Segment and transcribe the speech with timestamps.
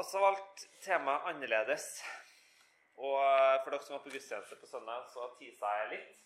[0.00, 1.86] også valgt temaet annerledes.
[2.96, 6.16] Og eh, for dere som var på gudstjeneste på søndag, så tisa jeg litt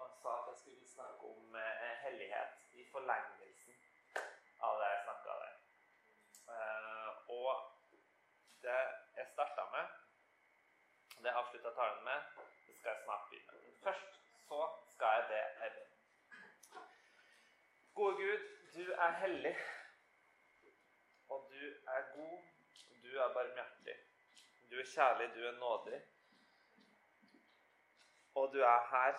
[0.00, 3.78] og sa at jeg skulle snakke om eh, hellighet i forlengelsen
[4.68, 5.56] av det jeg snakka der.
[6.56, 7.50] Eh, og
[8.66, 8.78] det
[9.18, 9.98] jeg starta med,
[11.18, 12.30] det jeg avslutta talen med,
[12.66, 13.60] det skal jeg snart begynne.
[13.64, 13.82] med.
[13.88, 14.62] først så
[14.94, 15.92] skal jeg be ei bønn.
[17.94, 19.56] Gode Gud, du er hellig.
[21.28, 21.62] Og du
[21.96, 22.51] er god,
[23.12, 23.96] du er barmhjertig.
[24.70, 26.00] Du er kjærlig, du er nådig.
[28.34, 29.18] Og du er her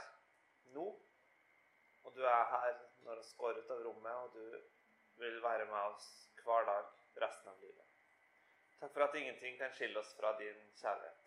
[0.75, 0.85] nå.
[2.03, 5.91] Og du er her når vi går ut av rommet, og du vil være med
[5.91, 6.07] oss
[6.43, 6.89] hver dag
[7.21, 7.85] resten av livet.
[8.79, 11.21] Takk for at ingenting kan skille oss fra din kjærlighet.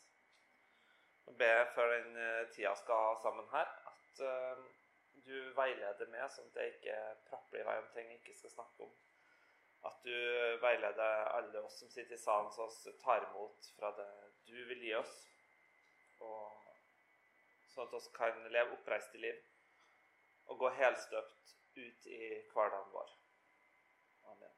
[1.26, 4.66] Nå ber jeg før den eh, tida skal ha sammen her, at uh,
[5.26, 6.98] du veileder meg, sånn at jeg ikke
[7.30, 8.92] prapper i vei om ting jeg ikke skal snakke om.
[9.86, 10.16] At du
[10.62, 14.08] veileder alle oss som sitter i salen, så vi tar imot fra det
[14.48, 15.14] du vil gi oss.
[16.26, 16.66] Og
[17.74, 19.42] sånn at vi kan leve oppreiste liv
[20.46, 22.20] og gå helstøpt ut i
[22.54, 23.10] hverdagen vår.
[24.32, 24.54] Amen.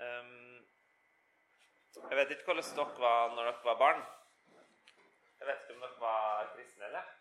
[0.00, 0.66] Um,
[2.00, 4.04] jeg vet ikke hvordan dere var når dere var barn.
[5.40, 7.16] Jeg vet ikke om dere var kristne, eller?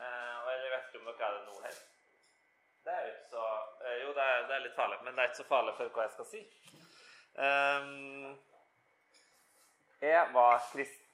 [0.00, 1.91] Uh, og jeg vet ikke om dere er det nå heller.
[2.84, 3.44] Det er jo ikke så
[3.82, 5.94] uh, Jo, det er, det er, litt farlig, men det er ikke så farlig for
[5.94, 6.42] hva jeg skal si.
[7.38, 8.32] Um,
[10.02, 11.08] jeg var kristen.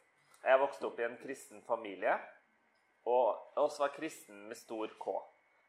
[0.44, 2.14] Jeg vokste opp i en kristen familie.
[3.08, 5.18] Og jeg også var kristen med stor K.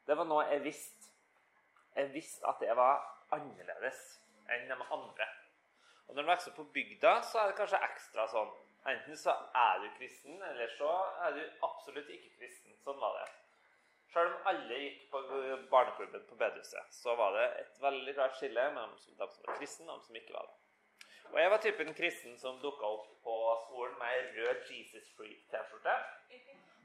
[0.08, 1.12] Det var noe jeg visste.
[1.96, 3.04] Jeg visste at jeg var
[3.36, 4.00] annerledes
[4.50, 5.28] enn de andre.
[6.08, 8.50] Og når du vokser opp på bygda, så er det kanskje ekstra sånn.
[8.90, 10.90] Enten så er du kristen, eller så
[11.26, 12.74] er du absolutt ikke kristen.
[12.86, 13.28] Sånn var det.
[14.14, 15.18] Selv om alle gikk på
[15.70, 19.30] barneklubben på bedehuset, så var det et veldig klart skille mellom de som var
[19.60, 20.56] kristne, og de som ikke var det.
[21.32, 25.96] Og jeg var typen kristen som dukka opp på skolen med rød Jesus Free-T-skjorte.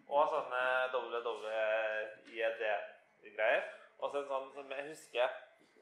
[0.08, 3.62] Og sånne WWJD-greier.
[3.98, 5.28] Og så en sånn som jeg husker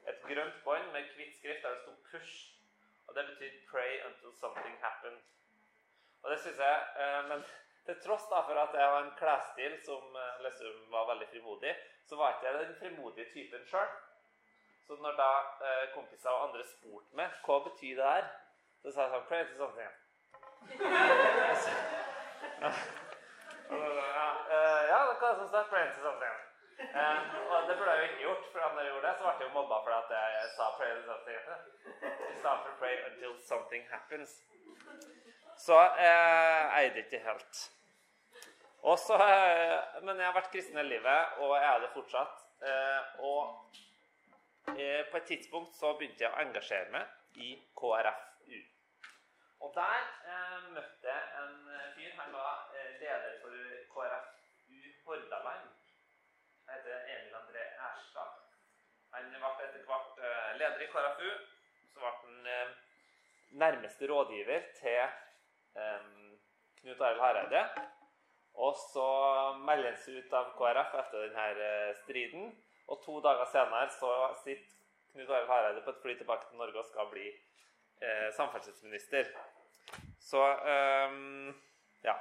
[0.07, 2.39] et grønt bånd med hvitt skrift der det sto 'push'.
[3.07, 5.19] Og det betyr 'pray until something happen'.
[6.23, 7.39] Og det syns jeg eh, Men
[7.85, 11.75] til tross da for at jeg har en klesstil som liksom var veldig frimodig,
[12.07, 13.91] så var ikke jeg den frimodige typen sjøl.
[14.87, 15.31] Så når da
[15.67, 18.25] eh, kompiser og andre spurte meg hva betyr det her,
[18.83, 20.09] så sa jeg sånn 'Pray until something happen'.
[24.17, 24.27] ja,
[24.91, 25.63] ja, det kan jeg som står?
[25.71, 26.35] pray until something.
[26.99, 27.21] Um,
[27.51, 29.47] og det burde jeg jo ikke gjort, for når jeg gjorde det, så ble jeg
[29.47, 30.65] jo mobba for at jeg sa
[32.79, 34.35] 'pray until something happens'.
[35.63, 37.59] Så jeg eide ikke helt.
[38.83, 39.15] Også,
[40.03, 42.43] men jeg har vært kristen hele livet, og jeg er det fortsatt.
[43.23, 43.41] Og
[44.67, 48.59] på et tidspunkt så begynte jeg å engasjere meg i KrFU.
[49.63, 50.03] Og der
[50.75, 51.57] møtte jeg en
[51.95, 52.11] fyr.
[52.19, 52.53] Han var
[52.99, 53.55] leder for
[53.95, 55.65] KrFU Hordaland.
[56.67, 58.31] Han heter Emil André Erstad.
[59.15, 60.15] Han ble etter hvert
[60.59, 61.29] leder i KrFU.
[61.93, 62.33] Så ble han
[63.63, 65.03] nærmeste rådgiver til
[65.73, 67.63] Knut Arild Hareide.
[68.53, 69.07] Og så
[69.65, 71.71] melder han seg ut av KrF etter denne
[72.03, 72.51] striden.
[72.91, 74.11] Og to dager senere så
[74.43, 74.69] sitter
[75.13, 79.29] Knut Arild Hareide på et fly tilbake til Norge og skal bli eh, samferdselsminister.
[80.21, 81.53] Så um,
[82.03, 82.15] ja.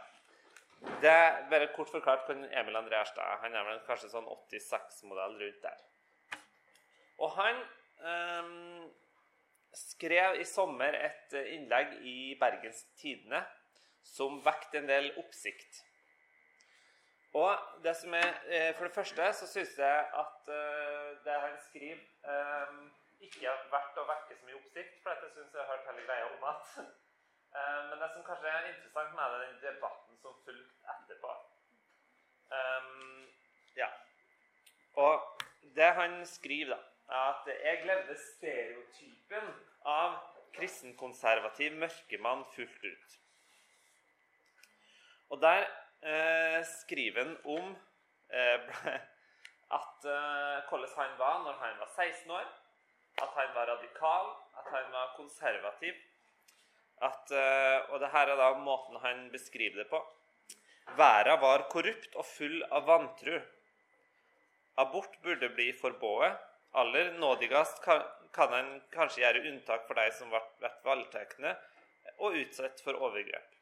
[1.02, 3.38] Det er bare kort forklart på Emil André Erstad.
[3.44, 5.84] Han er vel kanskje sånn 86-modell rundt der.
[7.22, 7.60] Og han
[8.02, 8.88] um,
[9.72, 13.42] skrev i sommer et innlegg i Bergens Tidende
[14.04, 15.80] som vekket en del oppsikt.
[17.38, 20.50] Og det som er, For det første så syns jeg at
[21.24, 22.02] det han skriver,
[23.24, 24.98] ikke har vært å vekke så mye oppsikt.
[25.00, 26.74] For dette syns jeg har hørt hele greia om at.
[27.88, 31.34] Men det som kanskje er interessant med det, den debatten som fulgte etterpå.
[33.80, 33.88] Ja.
[35.00, 35.44] Og
[35.76, 39.48] det han skriver, da at jeg levde stereotypen
[39.84, 40.16] av
[40.56, 43.16] kristenkonservativ mørkemann fullt ut.
[45.32, 45.64] Og der
[46.04, 47.72] eh, skriver han om
[48.32, 48.72] eh,
[49.78, 52.48] at eh, hvordan han var når han var 16 år.
[53.22, 55.94] At han var radikal, at han var konservativ.
[57.02, 57.32] At,
[57.90, 59.98] og det her er da måten han beskriver det på.
[60.96, 63.40] Verden var korrupt og full av vantru.
[64.78, 66.51] Abort burde bli forbudt.
[66.72, 68.02] Aller nådigst kan,
[68.32, 71.34] kan en kanskje gjøre unntak for de som ble voldtatt
[72.16, 73.58] og utsatt for overgrep.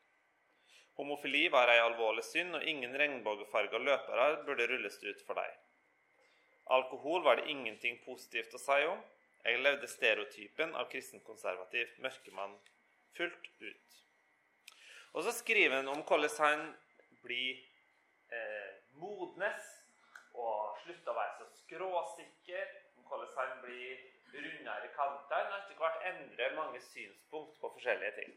[1.00, 5.56] Homofili var ei alvorlig synd, og ingen regnbuefarga løpere burde rulles ut for dem.
[6.76, 9.00] Alkohol var det ingenting positivt å si om.
[9.42, 12.54] Jeg levde stereotypen av kristenkonservativ mørkemann
[13.16, 13.96] fullt ut.
[15.16, 16.66] Og så skriver han om hvordan han
[17.24, 17.58] blir
[18.30, 19.72] eh, modnes
[20.36, 22.76] og slutter å være så skråsikker.
[23.10, 28.36] Hvordan han blir rundere i kantene og etter hvert endrer mange synspunkt på forskjellige ting.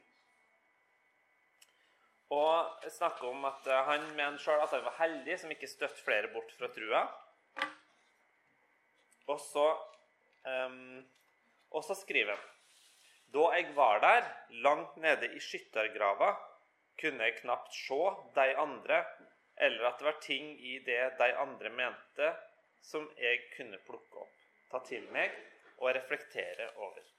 [2.34, 6.02] Og snakker om at eh, han mener sjøl at han var heldig som ikke støtte
[6.02, 7.04] flere bort fra trua.
[9.30, 9.68] Og så,
[10.48, 11.04] um,
[11.72, 12.50] og så skriver han
[13.36, 14.26] Da jeg var der,
[14.66, 16.34] langt nede i skyttergrava,
[17.02, 18.02] kunne jeg knapt se
[18.36, 19.00] de andre,
[19.58, 22.34] eller at det var ting i det de andre mente,
[22.82, 24.33] som jeg kunne plukke opp,
[24.74, 25.36] ta til meg
[25.78, 27.14] og reflektere over.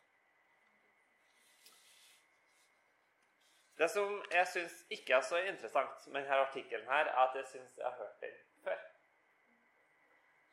[3.79, 7.79] Det som jeg syns ikke er så interessant med denne artikkelen, er at jeg syns
[7.79, 8.37] jeg har hørt den
[8.67, 8.85] før.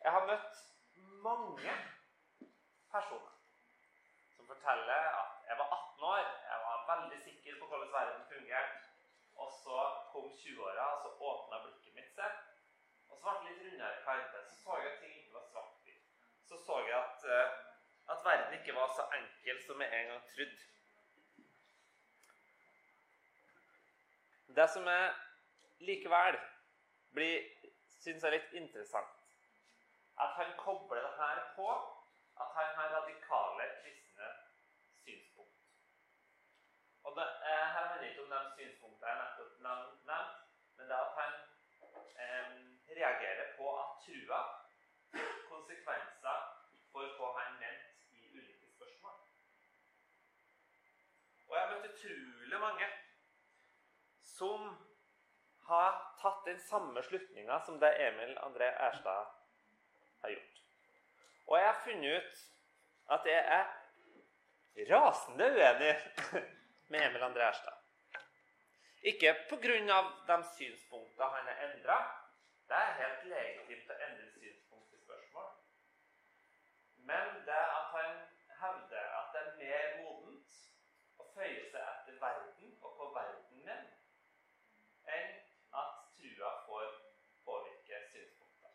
[0.03, 0.63] Jeg har møtt
[1.25, 1.75] mange
[2.91, 3.35] personer
[4.35, 8.79] som forteller at jeg var 18 år, jeg var veldig sikker på hvordan verden fungerte,
[9.35, 9.77] og så
[10.11, 12.41] kom 20-åra, og så åpna blikket mitt seg.
[13.09, 14.43] Og så ble det litt rundere kanter.
[14.49, 16.03] Så så jeg ting ikke var svart-hvitt.
[16.49, 20.23] Så så jeg at, uh, at verden ikke var så enkel som jeg en gang
[20.35, 20.59] trodde.
[24.55, 25.13] Det som jeg
[25.87, 26.37] likevel
[27.15, 27.43] blir,
[28.03, 29.17] syns er litt interessant,
[30.23, 31.67] at han kobler det her på
[32.41, 34.27] at han har radikale kristne
[35.03, 35.57] synspunkt.
[37.03, 40.17] Og det, eh, Her handler ikke om de synspunktene jeg nettopp nevnte,
[40.75, 41.33] men det at han
[42.23, 42.49] eh,
[42.99, 44.41] reagerer på at trua
[45.51, 46.39] konsekvenser
[46.91, 49.17] for hva han mente i ulike spørsmål.
[51.47, 52.01] Og jeg har møtt
[52.51, 52.87] utrolig mange
[54.23, 54.77] som
[55.63, 59.27] har tatt den samme slutninga som det Emil André Erstad
[60.21, 60.57] har gjort.
[61.47, 62.41] Og jeg har funnet ut
[63.15, 63.69] at jeg er
[64.91, 65.93] rasende uenig
[66.91, 67.77] med Emil André Erstad.
[69.01, 70.01] Ikke pga.
[70.27, 71.97] de synspunktene han har endra.
[72.67, 75.49] Det er helt legitimt å endre synspunkt i spørsmål.
[77.07, 78.19] Men det at han
[78.61, 80.61] hevder at det er mer modent
[81.21, 83.83] å føye seg etter verden og på verden min,
[85.15, 85.31] enn
[85.81, 86.87] at trua får
[87.45, 88.73] påvirke synspunkter.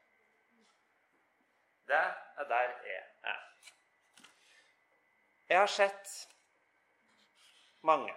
[1.87, 2.05] Det
[2.41, 3.41] er der jeg er.
[5.49, 6.09] Jeg har sett
[7.83, 8.15] mange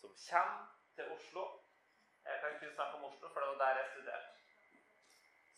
[0.00, 1.44] som kommer til Oslo
[2.24, 4.28] Jeg kan kun snakke om Oslo, for det var der jeg studerte.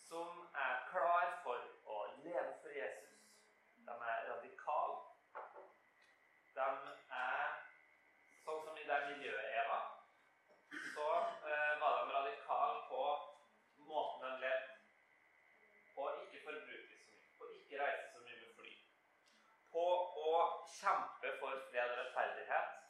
[0.09, 3.19] Som er klar for å leve for Jesus.
[3.87, 4.97] De er radikale.
[6.55, 6.69] De
[7.19, 7.51] er
[8.45, 9.85] sånn som i det miljøet jeg var.
[10.95, 11.09] Så
[11.51, 13.03] eh, var de radikale på
[13.91, 14.75] måten de levde.
[15.95, 17.33] På å ikke forbruke så mye.
[17.39, 18.73] På å ikke reise så mye med fly.
[19.75, 19.85] På
[20.31, 20.35] å
[20.77, 22.81] kjempe for fred og rettferdighet.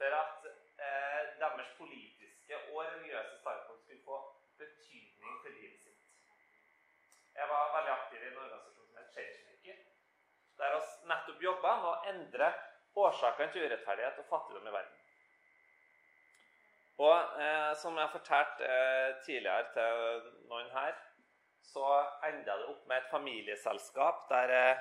[0.00, 4.20] For at eh, deres politiske og religiøse standpunkt skulle få
[4.62, 5.98] betydning for livet sitt.
[7.36, 9.82] Jeg veldig aktiv i en organisasjon som het Changemaker.
[10.60, 12.50] Der oss nettopp jobba med å endre
[13.00, 14.96] årsakene til urettferdighet og fattigdom i verden.
[17.00, 20.98] Og eh, som jeg har fortalt eh, tidligere til noen her,
[21.64, 21.86] så
[22.28, 24.78] enda det opp med et familieselskap der jeg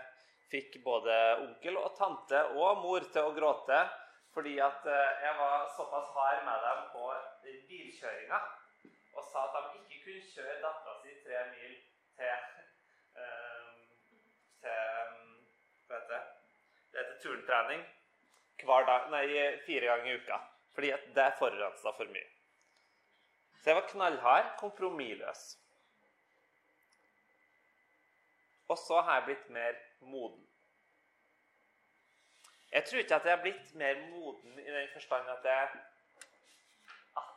[0.49, 1.15] fikk både
[1.45, 3.81] onkel og tante og mor til å gråte
[4.33, 7.05] fordi at eh, jeg var såpass hard med dem på
[7.69, 8.39] bilkjøringa
[9.15, 11.75] og sa at de ikke kunne kjøre dattera si tre mil
[12.19, 12.58] til,
[14.61, 16.21] til det?
[16.91, 17.87] Det heter turntrening
[18.65, 19.23] hver dag, nei,
[19.65, 20.37] fire ganger i uka.
[20.75, 22.27] Fordi at det forurensa for mye.
[23.59, 25.41] Så jeg var knallhard, kompromissløs.
[28.69, 30.45] Og så har jeg blitt mer moden.
[32.71, 35.69] Jeg tror ikke at jeg har blitt mer moden i den forstand at, jeg,
[37.17, 37.31] at,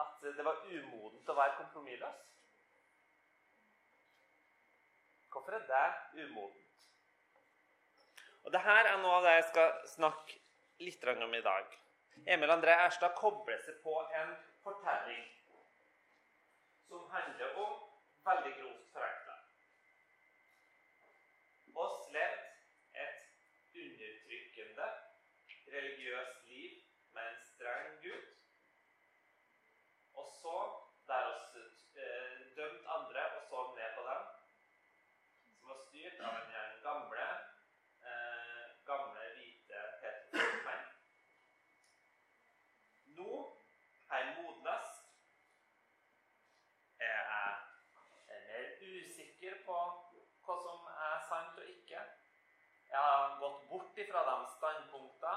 [0.00, 2.37] at det var umodent å være kompromissløs.
[5.38, 5.66] Hvorfor er
[6.14, 6.86] det umodent?
[8.44, 10.38] Og Dette er noe av det jeg skal snakke
[10.82, 11.74] litt om i dag.
[12.26, 14.32] Emil André Erstad kobler seg på en
[14.64, 15.28] fortelling
[16.88, 17.76] som handler om
[18.26, 19.36] veldig grovt forenkla.
[21.84, 22.50] Oss levde
[23.04, 24.88] et undertrykkende
[25.76, 26.82] religiøst liv
[27.14, 28.26] med en streng Gud.
[30.18, 30.56] Og så,
[31.06, 34.28] der oss eh, dømte andre og så ned på dem,
[35.68, 37.24] som var styrt av en gjeng gamle
[38.10, 40.76] eh, gamle, hvite heterofile
[43.18, 43.32] Nå
[44.10, 44.94] er jeg modnes.
[47.02, 47.56] Jeg er
[48.30, 49.58] mer usikker
[54.06, 55.36] fra de standpunktene,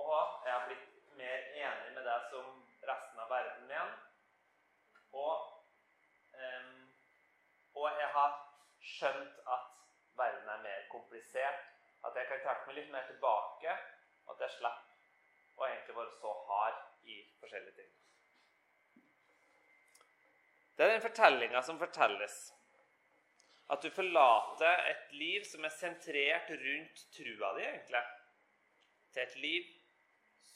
[0.00, 2.46] og jeg har blitt mer enig med det som
[2.88, 3.96] resten av verden mener.
[5.12, 5.48] Og,
[6.40, 6.76] um,
[7.74, 8.36] og jeg har
[8.92, 9.66] skjønt at
[10.16, 11.66] verden er mer komplisert.
[12.04, 13.74] At jeg kan trekke meg litt mer tilbake.
[14.30, 17.90] At jeg slipper å egentlig være så hard i forskjellige ting.
[20.76, 22.38] Det er den fortellinga som fortelles.
[23.70, 28.02] At du forlater et liv som er sentrert rundt trua di, egentlig,
[29.14, 29.68] til et liv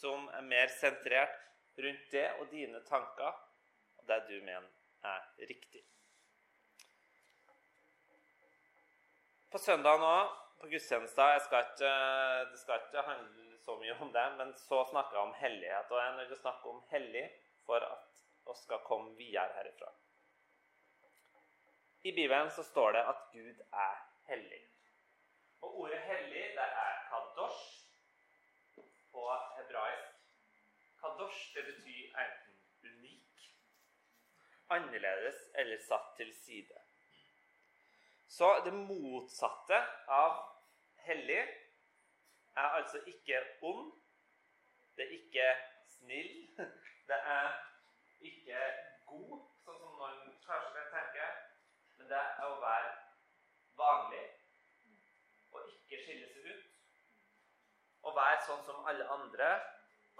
[0.00, 1.36] som er mer sentrert
[1.78, 3.30] rundt det og dine tanker
[3.98, 4.70] og det du mener
[5.06, 5.84] er riktig.
[9.50, 10.14] På søndag nå,
[10.58, 11.38] på gudstjenester
[12.50, 15.90] Det skal ikke handle så mye om det, men så snakker jeg om hellighet.
[15.90, 17.28] Og jeg er nødt til å snakke om hellig
[17.66, 19.92] for at vi skal komme videre herifra.
[22.06, 23.94] I Bibelen så står det at Gud er
[24.28, 24.62] hellig.
[25.60, 27.84] Og ordet 'hellig' det er 'kadosh'
[29.12, 29.22] på
[29.56, 30.10] hebraisk.
[31.00, 33.56] Kadosh det betyr enten unik,
[34.68, 36.78] annerledes eller satt til side.
[38.26, 40.32] Så det motsatte av
[40.96, 41.44] hellig
[42.56, 43.92] er altså ikke ond.
[44.96, 45.56] Det er ikke
[45.88, 46.56] snill.
[47.08, 47.48] Det er
[48.20, 48.60] ikke
[49.06, 50.93] god, sånn som noen kanskje kan.
[52.04, 52.88] Men det er å være
[53.80, 54.24] vanlig
[55.56, 56.66] og ikke skille seg ut.
[58.04, 59.48] Å være sånn som alle andre.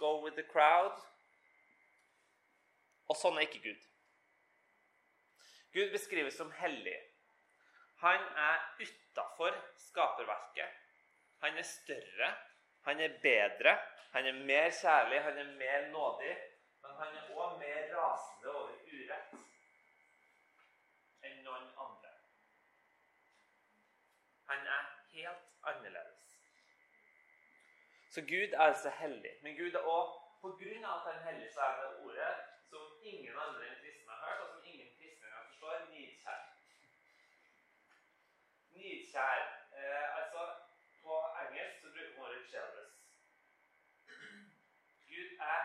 [0.01, 0.97] Go with the crowd.
[3.05, 3.85] Og sånn er ikke Gud.
[5.77, 6.97] Gud beskrives som hellig.
[8.01, 9.53] Han er utafor
[9.85, 10.83] skaperverket.
[11.45, 12.35] Han er større,
[12.89, 13.77] han er bedre,
[14.15, 16.37] han er mer kjærlig, han er mer nådig.
[16.81, 19.43] Men han er òg mer rasende over urett
[21.25, 22.11] enn noen andre.
[24.49, 24.83] Han er
[25.13, 26.21] helt annerledes.
[28.09, 29.31] Så Gud er altså hellig.
[29.43, 30.11] Men Gud er òg
[30.41, 32.35] på grunn av at han er hellig, så er det ordet
[32.69, 36.43] som ingen andre enn kristne har hørt, og som ingen kristne engang forstår, nidkjær.
[38.75, 39.41] Nidkjær.
[39.79, 40.43] Eh, altså,
[41.03, 42.93] på engelsk så bruker man ordet 'jealous'.
[45.09, 45.63] Gud er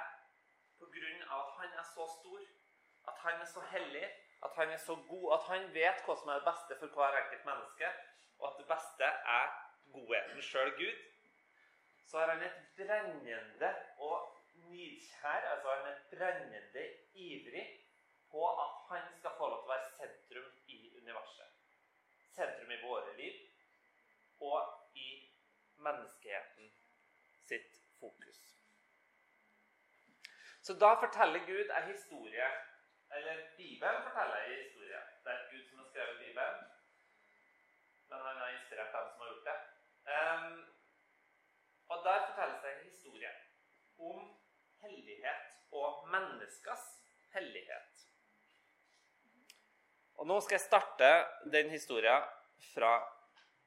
[0.79, 2.41] på grunn av at han er så stor,
[3.09, 4.07] at han er så hellig,
[4.42, 7.18] at han er så god, at han vet hva som er det beste for hver
[7.23, 7.92] enkelt menneske,
[8.38, 9.49] og at det beste er
[9.92, 11.02] godheten sjøl Gud,
[12.09, 14.37] så har han et brennende og
[14.70, 17.66] nidkjær, altså han er brennende ivrig
[18.30, 21.52] på at han skal få lov til å være sentrum i universet.
[22.35, 23.47] Sentrum i våre liv
[24.40, 25.09] og i
[25.85, 26.73] menneskeheten
[27.47, 28.40] sitt fokus.
[30.62, 32.50] Så da forteller Gud en historie
[33.17, 35.00] Eller Bibelen forteller en historie.
[35.25, 36.61] Det er Gud som har skrevet Bibelen,
[38.09, 39.59] men han har inspirert dem som har gjort det.
[40.17, 40.52] Um,
[41.90, 43.33] og der fortelles det en historie
[43.99, 44.21] om
[44.83, 46.87] hellighet og menneskers
[47.35, 48.07] hellighet.
[50.21, 51.11] Og nå skal jeg starte
[51.52, 52.26] den historien
[52.75, 52.93] fra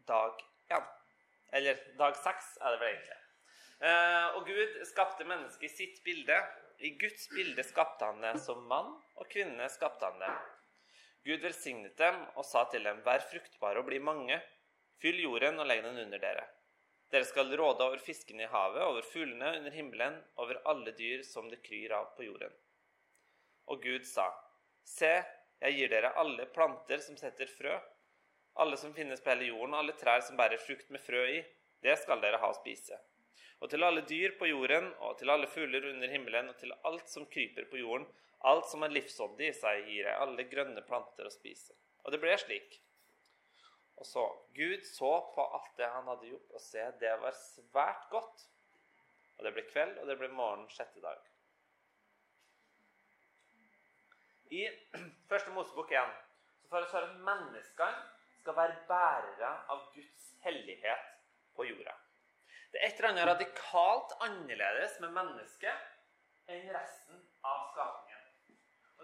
[0.07, 0.89] dag én.
[1.53, 3.19] Eller dag seks, er det vel egentlig.
[3.83, 6.38] Eh, og Gud skapte mennesket i sitt bilde.
[6.79, 10.41] I Guds bilde skapte han det som mann, og kvinnene skapte han dem.
[11.24, 14.39] Gud velsignet dem og sa til dem, vær fruktbare og bli mange.
[15.00, 16.43] Fyll jorden og legg den under dere.
[17.13, 21.50] Dere skal råde over fiskene i havet, over fuglene under himmelen, over alle dyr som
[21.51, 22.53] det kryr av på jorden.
[23.70, 24.32] Og Gud sa,
[24.84, 25.13] Se,
[25.63, 27.77] jeg gir dere alle planter som setter frø,
[28.60, 31.39] alle som finnes på hele jorden, alle trær som bærer frukt med frø i.
[31.84, 32.98] Det skal dere ha å spise.
[33.63, 37.08] Og til alle dyr på jorden, og til alle fugler under himmelen, og til alt
[37.10, 38.10] som kryper på jorden,
[38.50, 41.75] alt som har livsånde i seg, gir jeg alle grønne planter å spise.
[42.03, 42.79] Og det ble slik.
[44.01, 44.23] Og så
[44.57, 48.47] Gud så på alt det han hadde gjort, og se, det var svært godt.
[49.38, 51.21] Og det ble kveld, og det ble morgen sjette dag.
[54.53, 54.67] I
[55.31, 56.13] første Mosebok 1
[56.62, 58.03] så får vi høre at menneskene
[58.41, 61.12] skal være bærere av Guds hellighet
[61.55, 61.95] på jorda.
[62.73, 68.12] Det er et eller annet radikalt annerledes med mennesket enn resten av skapningen.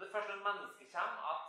[0.00, 1.40] Og Det er først når mennesket kommer, at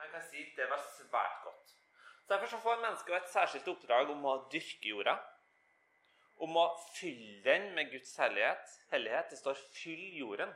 [0.00, 1.68] han kan si at det var svært godt.
[1.68, 5.14] Så Derfor så får mennesket et særskilt oppdrag om å dyrke jorda.
[6.40, 8.78] Om å fylle den med Guds hellighet.
[8.90, 9.30] hellighet.
[9.30, 10.54] Det står 'fyll jorden'.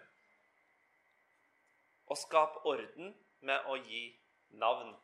[2.07, 4.03] Å skape orden med å gi
[4.49, 4.97] navn.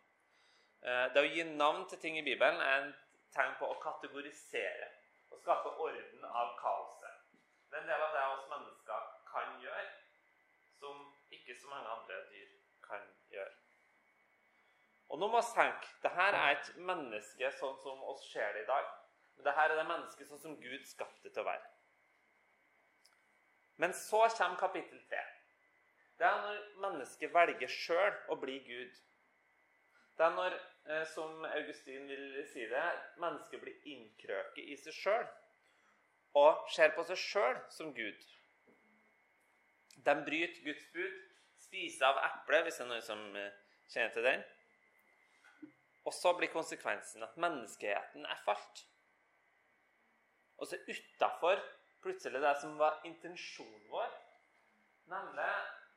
[0.83, 2.95] Eh, det å gi navn til ting i Bibelen er en
[3.35, 4.88] tegn på å kategorisere.
[5.31, 7.14] Å skape orden av kaoset.
[7.71, 9.00] Det er en del av det oss mennesker
[9.33, 9.88] kan gjøre,
[10.81, 11.08] som
[11.49, 12.49] ikke så mange andre dyr
[12.85, 13.55] kan gjøre.
[15.09, 18.67] Og nå må vi tenke det her er et menneske sånn som oss ser det
[18.67, 18.90] i dag.
[19.37, 21.69] Men det her er det mennesket sånn som Gud skapte til å være.
[23.81, 25.25] Men så kommer kapittel 3.
[26.19, 28.97] Det er når mennesket velger sjøl å bli Gud.
[30.19, 30.57] Det er når,
[30.90, 32.87] eh, som Augustin vil si det,
[33.23, 35.28] mennesket blir innkrøket i seg sjøl
[36.35, 38.26] og ser på seg sjøl som Gud.
[40.05, 41.27] De bryter Guds bud,
[41.68, 43.56] spiser av eplet, hvis det er noen som eh,
[43.92, 44.44] kjenner til den.
[46.08, 48.84] Og så blir konsekvensen at menneskeheten er falt.
[50.58, 51.60] Og så utafor
[52.02, 54.08] plutselig det som var intensjonen vår,
[55.12, 55.50] nemlig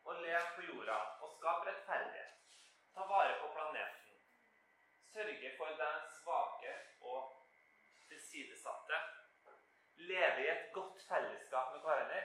[0.04, 2.58] å leve på jorda og skape rettferdighet,
[2.96, 4.20] ta vare på planeten,
[5.14, 6.76] sørge for den svake
[7.14, 7.32] og
[8.10, 9.00] tilsidesatte,
[10.12, 12.22] leve i et godt fellesskap med hverandre.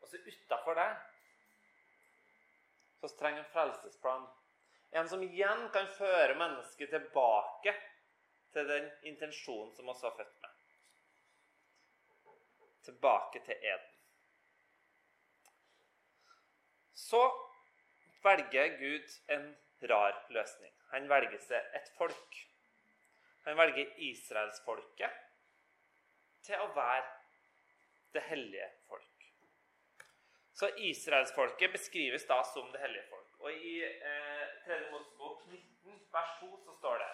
[0.00, 0.90] Og så utafor det
[3.00, 4.26] så trenger en frelsesplan.
[4.90, 7.74] En som igjen kan føre mennesket tilbake
[8.54, 10.56] til den intensjonen som vi var født med
[12.86, 13.92] tilbake til eden.
[16.94, 17.22] Så
[18.22, 19.56] velger Gud en
[19.90, 20.72] rar løsning.
[20.92, 22.38] Han velger seg et folk.
[23.46, 25.22] Han velger israelsfolket
[26.46, 27.04] til å være
[28.14, 29.05] det hellige folk.
[30.56, 33.32] Så israelsfolket beskrives da som det hellige folk.
[33.44, 34.78] Og i eh, 3.
[34.90, 37.10] Mosebok 19, vers 2, så står det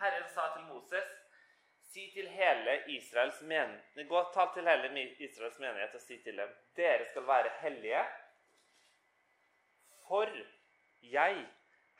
[0.00, 1.14] Herren sa til Moses
[1.96, 6.54] Si til hele Israels menighet Gå ta til hele Israels menighet og si til dem
[6.76, 8.02] Dere skal være hellige,
[10.08, 10.32] for
[11.02, 11.46] jeg,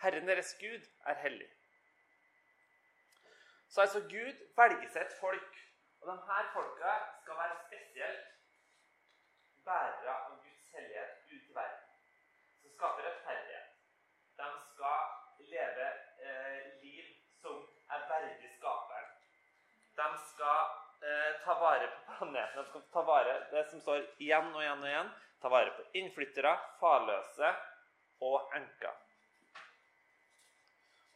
[0.02, 1.48] Herren deres Gud, er hellig.
[3.68, 5.56] Så altså Gud velger seg et folk,
[6.00, 8.28] og de her folka skal være spesielt
[9.64, 11.82] bærere av Guds hellighet ut i verden.
[12.76, 13.68] Som skaper rettferdighet.
[14.36, 15.86] De skal leve
[16.28, 17.06] eh, liv
[17.40, 19.14] som er verdig skaperen
[19.96, 20.60] de skal
[21.08, 22.56] eh, ta vare på planeten.
[22.56, 25.12] De skal ta vare det som står igjen og igjen og igjen.
[25.40, 27.52] Ta vare på innflyttere, farløse
[28.24, 28.92] og enker.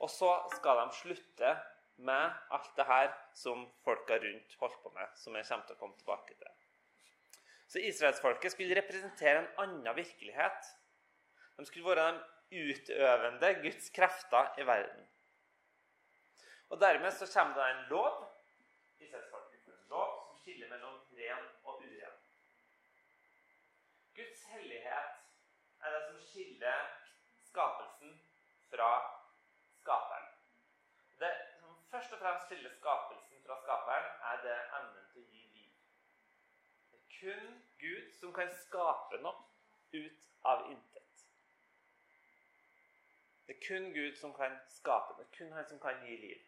[0.00, 1.52] Og så skal de slutte
[2.00, 5.80] med alt det her som folka rundt holdt på med, som jeg kommer til å
[5.82, 6.52] komme tilbake til.
[7.70, 10.70] Så israelsfolket skulle representere en annen virkelighet.
[11.60, 12.12] De skulle være
[12.50, 15.08] de utøvende Guds krefter i verden.
[16.70, 18.14] Og Dermed så kommer det en lov
[18.98, 22.16] Israelsfolket lov som skiller mellom ren og uren.
[24.16, 25.12] Guds hellighet
[25.84, 26.80] er det som skiller
[27.50, 28.16] skapelsen
[28.70, 28.90] fra
[29.80, 30.28] skaperen.
[31.20, 35.44] Det som først og fremst skiller skapelsen fra skaperen, er det evnen til å gi
[35.58, 35.72] liv.
[36.90, 39.44] Det er kun Gud som kan skape noe
[39.92, 40.89] ut av intet.
[43.50, 45.16] Det er kun Gud som kan skape.
[45.18, 46.42] Det er kun Han som kan gi liv.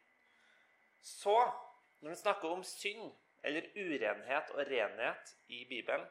[1.02, 1.34] Så
[2.00, 3.08] når vi snakker om synd
[3.42, 6.06] eller urenhet og renhet i Bibelen,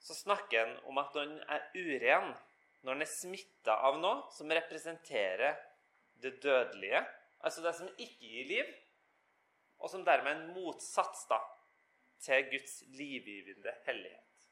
[0.00, 2.32] så snakker en om at den er uren,
[2.80, 5.60] når den er smitta av noe som representerer
[6.24, 7.04] det dødelige,
[7.44, 8.74] altså det som ikke gir liv,
[9.76, 11.42] og som dermed er en motsats da,
[12.24, 14.44] til Guds livgivende hellighet.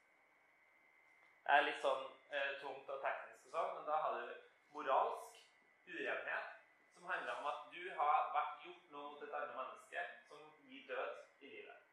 [1.44, 4.43] Det er litt sånn eh, tungt og teknisk, og sånn, men da har du
[4.74, 5.40] moralsk
[5.86, 6.46] urenhet,
[6.92, 10.86] som handler om at du har vært gjort noe mot et annet menneske som gir
[10.88, 11.84] død i livet.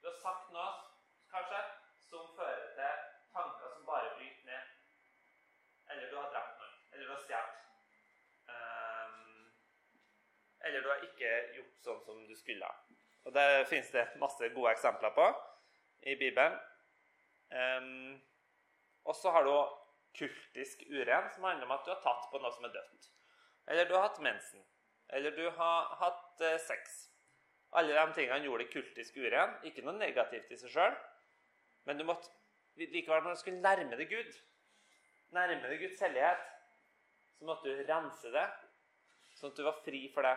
[0.00, 0.70] Du har sagt noe,
[1.34, 1.60] kanskje,
[2.10, 3.02] som fører til
[3.34, 4.72] tanker som bare bryter ned.
[5.90, 6.74] Eller du har drept noen.
[6.92, 7.60] Eller du har stjålet.
[8.52, 9.52] Um,
[10.60, 12.68] eller du har ikke gjort sånn som du skulle.
[13.24, 15.28] Og Det finnes det masse gode eksempler på
[16.10, 16.58] i Bibelen.
[17.52, 18.20] Um,
[19.04, 19.52] og så har du
[20.16, 23.08] kultisk uren, som handler om at du har tatt på noe som er dødt.
[23.70, 24.62] Eller du har hatt mensen.
[25.12, 26.98] Eller du har hatt eh, sex.
[27.72, 29.54] Alle de tingene gjorde det kultisk uren.
[29.68, 30.96] Ikke noe negativt i seg sjøl.
[31.88, 32.30] Men du måtte,
[32.78, 34.36] likevel når du skulle nærme deg Gud,
[35.34, 36.44] nærme deg Guds hellighet,
[37.38, 38.44] så måtte du rense det,
[39.34, 40.36] sånn at du var fri for det.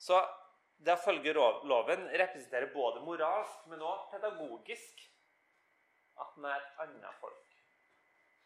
[0.00, 0.20] Så
[0.80, 5.02] det å følge loven representerer både moralsk, men også pedagogisk
[6.20, 7.49] at man er et annet folk.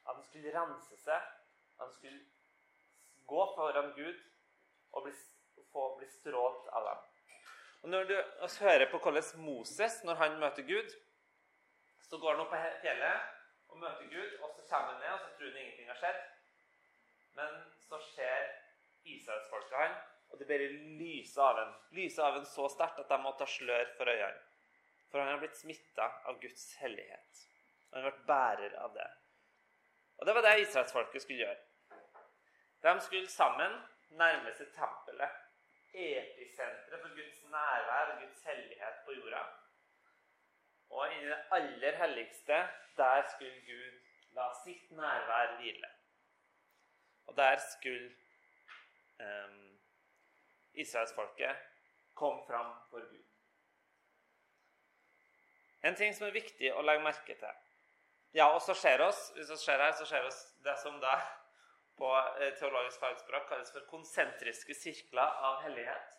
[0.04, 1.28] At han skulle rense seg,
[1.74, 2.20] at han skulle
[3.26, 4.20] gå foran Gud
[4.92, 5.14] og bli,
[5.72, 7.04] få bli strålt av dem.
[7.84, 8.14] Og Når du
[8.60, 10.92] hører på hvordan Moses, når han møter Gud,
[12.08, 13.32] så går han opp på fjellet
[13.68, 16.20] og møter Gud, og så kommer han ned, og så tror han ingenting har skjedd.
[17.34, 17.56] Men
[17.88, 18.50] så ser
[19.04, 19.96] israelsfolket han,
[20.30, 20.68] og det bare
[21.00, 21.74] lyser av ham.
[21.96, 24.42] Lyser av ham så sterkt at de må ta slør for øynene.
[25.10, 27.44] For han har blitt smitta av Guds hellighet.
[27.92, 29.10] Han har vært bærer av det.
[30.18, 31.56] Og det var det israelsfolket skulle gjøre.
[32.82, 35.40] De skulle sammen nærme seg tempelet
[35.94, 39.42] episenteret for Guds nærvær og Guds hellighet på jorda.
[40.90, 42.56] Og inni det aller helligste,
[42.96, 44.00] der skulle Gud
[44.34, 45.90] la sitt nærvær hvile.
[47.26, 48.14] Og der skulle
[49.20, 49.80] um,
[50.74, 51.56] israelsfolket
[52.14, 53.24] komme fram for Gud.
[55.84, 57.63] En ting som er viktig å legge merke til
[58.34, 61.14] Ja, og så ser oss, hvis vi ser her, så ser oss det som da
[61.94, 62.08] på
[62.42, 66.16] eh, teologisk fagspråk kalles for konsentriske sirkler av hellighet.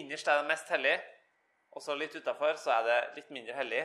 [0.00, 0.94] Innerst er det mest hellig,
[1.76, 3.82] og så litt utafor så er det litt mindre hellig.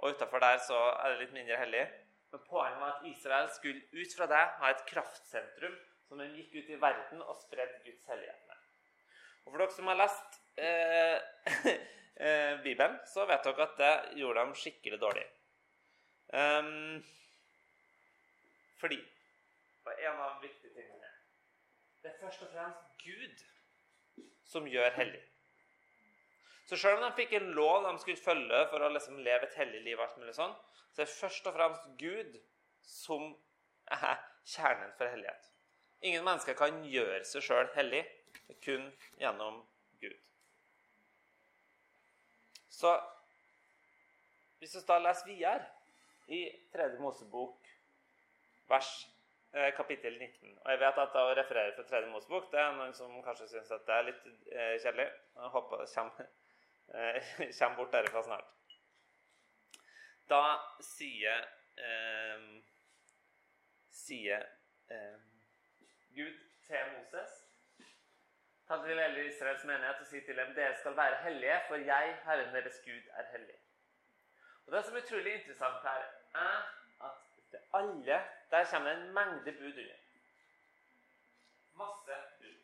[0.00, 1.84] Og utafor der så er det litt mindre hellig.
[2.32, 5.76] Men poenget var at Israel skulle ut fra det ha et kraftsentrum
[6.08, 8.68] som de gikk ut i verden og spredde Guds hellighet med.
[9.44, 11.68] Og for dere som har lest eh,
[12.24, 15.28] eh, Bibelen, så vet dere at det gjorde dem skikkelig dårlig.
[16.28, 17.04] Um,
[18.80, 18.98] fordi
[19.88, 21.08] og en av de viktige tingene
[22.02, 23.44] Det er først og fremst Gud
[24.44, 25.22] som gjør hellig.
[26.68, 29.56] Så selv om de fikk en lov de skulle følge for å liksom leve et
[29.60, 30.54] hellig liv, alt mulig sånn,
[30.92, 32.38] så er det først og fremst Gud
[32.84, 33.30] som
[33.92, 35.50] er kjernen for hellighet.
[36.00, 38.04] Ingen mennesker kan gjøre seg sjøl hellig.
[38.46, 38.86] Det er kun
[39.20, 39.60] gjennom
[40.00, 40.16] Gud.
[42.72, 42.94] Så
[44.60, 45.77] hvis vi da leser videre
[46.28, 46.40] i
[46.72, 46.88] 3.
[47.00, 47.68] Mosebok,
[48.68, 48.90] vers
[49.52, 52.02] eh, kapittel 19 Og jeg vet at å referere fra 3.
[52.12, 55.08] Mosebok det er noen som kanskje syns at det er litt eh, kjedelig.
[55.38, 56.30] Jeg håper det kommer,
[57.00, 58.54] eh, kommer bort derifra snart.
[60.28, 60.42] Da
[60.84, 61.44] sier
[61.80, 62.48] eh,
[63.88, 64.44] sier
[64.92, 65.20] eh,
[66.16, 66.34] Gud
[66.68, 67.44] til Moses
[68.68, 72.16] Ta til hele Israels menighet og si til dem dere skal være hellige, for jeg,
[72.24, 73.54] Herren deres Gud, er hellig.
[74.66, 77.16] Og Det som er utrolig interessant her, er at
[77.52, 79.98] det alle Der kommer det en mengde bud under.
[81.74, 82.58] Masse bud.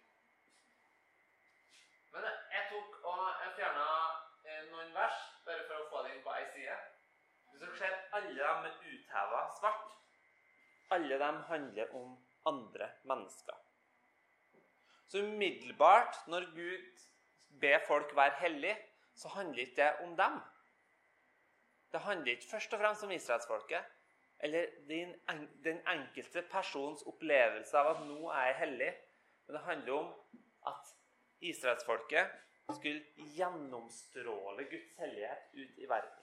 [2.13, 3.89] Men jeg tok og jeg fjerna
[4.45, 6.79] eh, noen vers bare for å få det inn på ei side.
[7.51, 9.93] Hvis dere ser alle dem med utheva svart,
[10.97, 13.61] alle dem handler om andre mennesker.
[15.09, 17.05] Så umiddelbart når Gud
[17.61, 18.79] ber folk være hellige,
[19.15, 20.41] så handler ikke det om dem.
[21.95, 23.93] Det handler ikke først og fremst om israelsfolket
[24.45, 24.67] eller
[25.65, 28.89] den enkelte persons opplevelse av at nå er jeg hellig.
[29.47, 30.09] Men det handler om
[30.67, 30.91] at
[31.41, 32.35] israelsfolket
[32.75, 36.21] skulle gjennomstråle Guds hellighet ut i verden.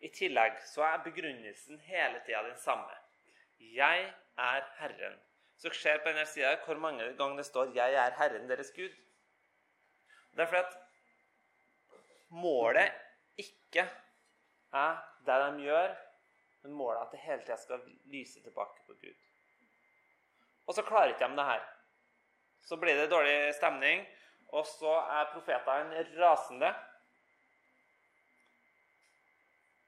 [0.00, 2.96] I tillegg så er begrunnelsen hele tida den samme.
[3.76, 5.20] Jeg er Herren.
[5.60, 8.96] Så ser på denne sida hvor mange ganger det står 'Jeg er Herren deres Gud'.
[10.32, 10.81] Det er fordi at
[12.32, 12.92] målet
[13.40, 13.84] ikke
[14.72, 15.92] er det de gjør,
[16.62, 19.28] men målet er at det hele tida skal lyse tilbake på Gud.
[20.66, 21.66] Og så klarer ikke de det her.
[22.62, 24.06] Så blir det dårlig stemning,
[24.48, 26.70] og så er profetene rasende.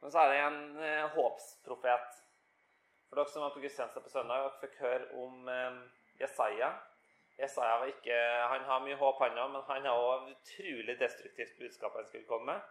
[0.00, 2.24] Men så er det en eh, håpsprofet
[3.08, 5.76] for dere som var på gudstjeneste på søndag, dere fikk høre om eh,
[6.18, 6.72] Jesaja.
[7.38, 8.16] Jesaja var ikke,
[8.52, 12.28] han har mye håp, han òg, men han har òg utrolig destruktivt budskap han skulle
[12.28, 12.68] komme med.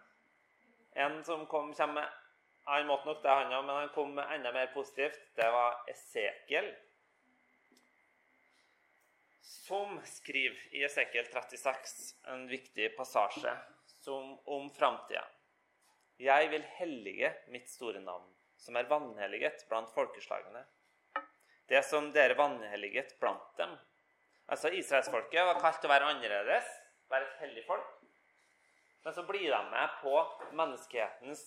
[1.04, 2.12] En som kom, kommer
[2.64, 5.18] Han måtte nok det, han òg, men han kom med enda mer positivt.
[5.36, 6.70] Det var Esekiel.
[9.44, 13.52] Som skriver i Esekiel 36 en viktig passasje
[14.00, 15.26] som, om framtida.
[16.16, 20.64] Jeg vil hellige mitt store navn som er vanhelliget blant folkeslagene.
[21.68, 23.76] Det som dere vanhelliget blant dem.
[24.52, 26.66] Altså Israelsfolket var kalt å være annerledes,
[27.10, 27.86] være et hellig folk.
[29.04, 30.14] Men så blir de med på
[30.56, 31.42] menneskehetens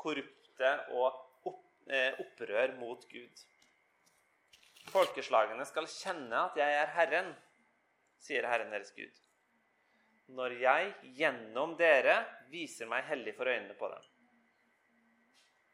[0.00, 1.52] korrupte og
[1.90, 3.44] eh, opprør mot Gud.
[4.88, 7.32] Folkeslagene skal kjenne at jeg er Herren,
[8.20, 9.12] sier Herren deres Gud.
[10.36, 12.20] Når jeg gjennom dere
[12.52, 14.06] viser meg hellig for øynene på dem.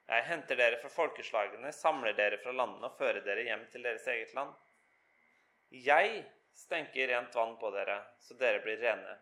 [0.04, 4.06] Jeg henter dere fra folkeslagene, samler dere fra landene og fører dere hjem til deres
[4.12, 4.52] eget land.
[5.74, 6.22] Jeg
[6.54, 9.16] stenker rent vann på dere, så dere blir rene.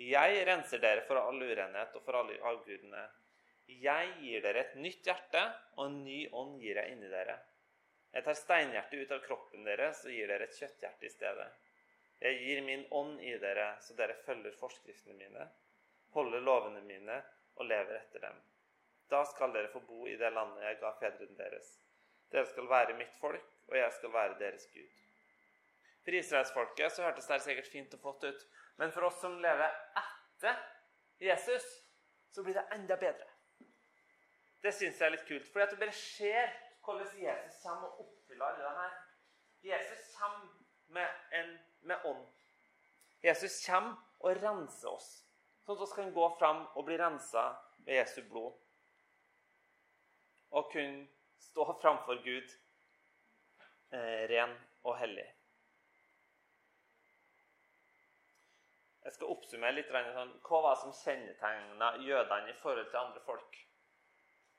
[0.00, 3.02] Jeg renser dere for all urenhet og for alle avgudene.
[3.70, 5.42] Jeg gir dere et nytt hjerte,
[5.76, 7.36] og en ny ånd gir jeg inni dere.
[8.10, 11.50] Jeg tar steinhjertet ut av kroppen deres og gir dere et kjøtthjerte i stedet.
[12.20, 15.46] Jeg gir min ånd i dere, så dere følger forskriftene mine,
[16.16, 17.20] holder lovene mine
[17.56, 18.40] og lever etter dem.
[19.10, 21.70] Da skal dere få bo i det landet jeg ga fedrene deres.
[22.30, 24.90] Dere skal være mitt folk, og jeg skal være deres Gud.
[26.04, 28.46] For israelsfolket så hørtes det sikkert fint og flott ut.
[28.80, 29.68] Men for oss som lever
[30.00, 30.56] etter
[31.20, 31.66] Jesus,
[32.32, 33.28] så blir det enda bedre.
[34.62, 35.48] Det syns jeg er litt kult.
[35.52, 36.52] For du bare ser
[36.84, 38.98] hvordan Jesus kommer og oppfyller alle det her.
[39.70, 40.48] Jesus kommer
[40.86, 42.24] med, en, med ånd.
[43.22, 45.08] Jesus kommer og renser oss,
[45.64, 47.44] sånn at vi kan gå fram og bli rensa
[47.84, 48.56] ved Jesu blod.
[50.56, 51.06] Og kunne
[51.40, 52.56] stå framfor Gud
[53.92, 55.28] eh, ren og hellig.
[59.10, 63.22] Jeg skal oppsummere litt sånn, hva var det som kjennetegna jødene i forhold til andre
[63.24, 63.56] folk.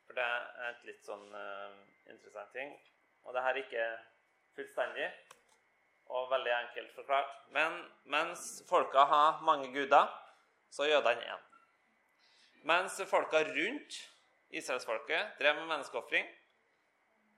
[0.03, 1.77] For det er et litt sånn uh,
[2.11, 2.73] interessant ting.
[3.23, 3.85] Og det her er ikke
[4.57, 5.07] fullstendig
[6.11, 7.31] og veldig enkelt forklart.
[7.55, 7.79] Men
[8.11, 10.11] mens folka har mange guder,
[10.67, 11.49] så er jødene én.
[12.67, 14.03] Mens folka rundt
[14.51, 16.27] israelsfolket drev med menneskeofring,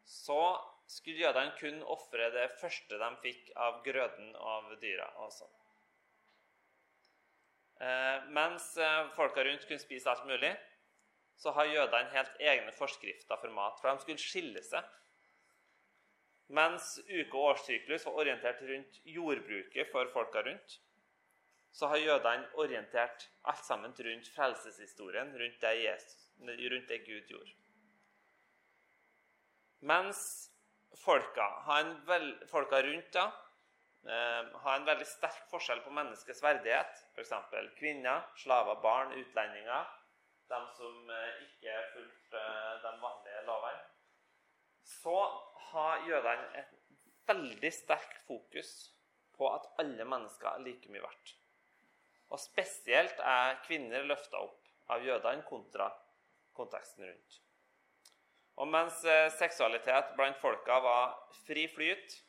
[0.02, 0.56] så
[0.90, 5.14] skulle jødene kun ofre det første de fikk av grøden av dyra.
[5.22, 5.63] og Eh,
[8.36, 10.54] mens eh, folka rundt kunne spise alt mulig,
[11.36, 13.80] så har jødene helt egne forskrifter for mat.
[13.82, 14.86] For de skulle skille seg.
[16.54, 20.78] Mens uke- og årssyklus var orientert rundt jordbruket for folka rundt,
[21.74, 27.56] så har jødene orientert alt sammen rundt frelseshistorien, rundt det, Jesus, rundt det Gud gjorde.
[29.80, 30.52] Mens
[30.96, 31.48] folka,
[32.06, 33.32] vel, folka rundt da,
[34.08, 37.04] eh, har en veldig sterk forskjell på menneskets verdighet.
[37.14, 37.34] F.eks.
[37.80, 39.92] kvinner, slaver, barn, utlendinger.
[40.52, 43.86] De som eh, ikke fulgte eh, de vanlige lovene.
[44.84, 45.18] Så
[45.72, 46.74] har jødene et
[47.28, 48.74] veldig sterkt fokus
[49.38, 51.38] på at alle mennesker er like mye verdt.
[52.34, 55.88] Og spesielt er kvinner løfta opp av jødene kontra
[56.58, 57.40] konteksten rundt.
[58.62, 61.16] Og mens eh, seksualitet blant folka var
[61.48, 62.20] fri flyt,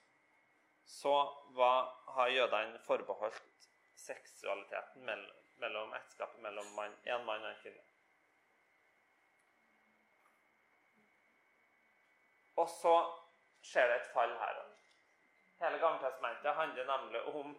[0.84, 1.14] så
[1.56, 7.84] var, har jødene forbeholdt seksualiteten mellom, mellom ekteskapet mellom man, en mann og en kvinne.
[12.56, 12.94] Og så
[13.64, 14.60] skjer det et fall her.
[15.62, 17.56] Hele Gammeltestamentet handler nemlig om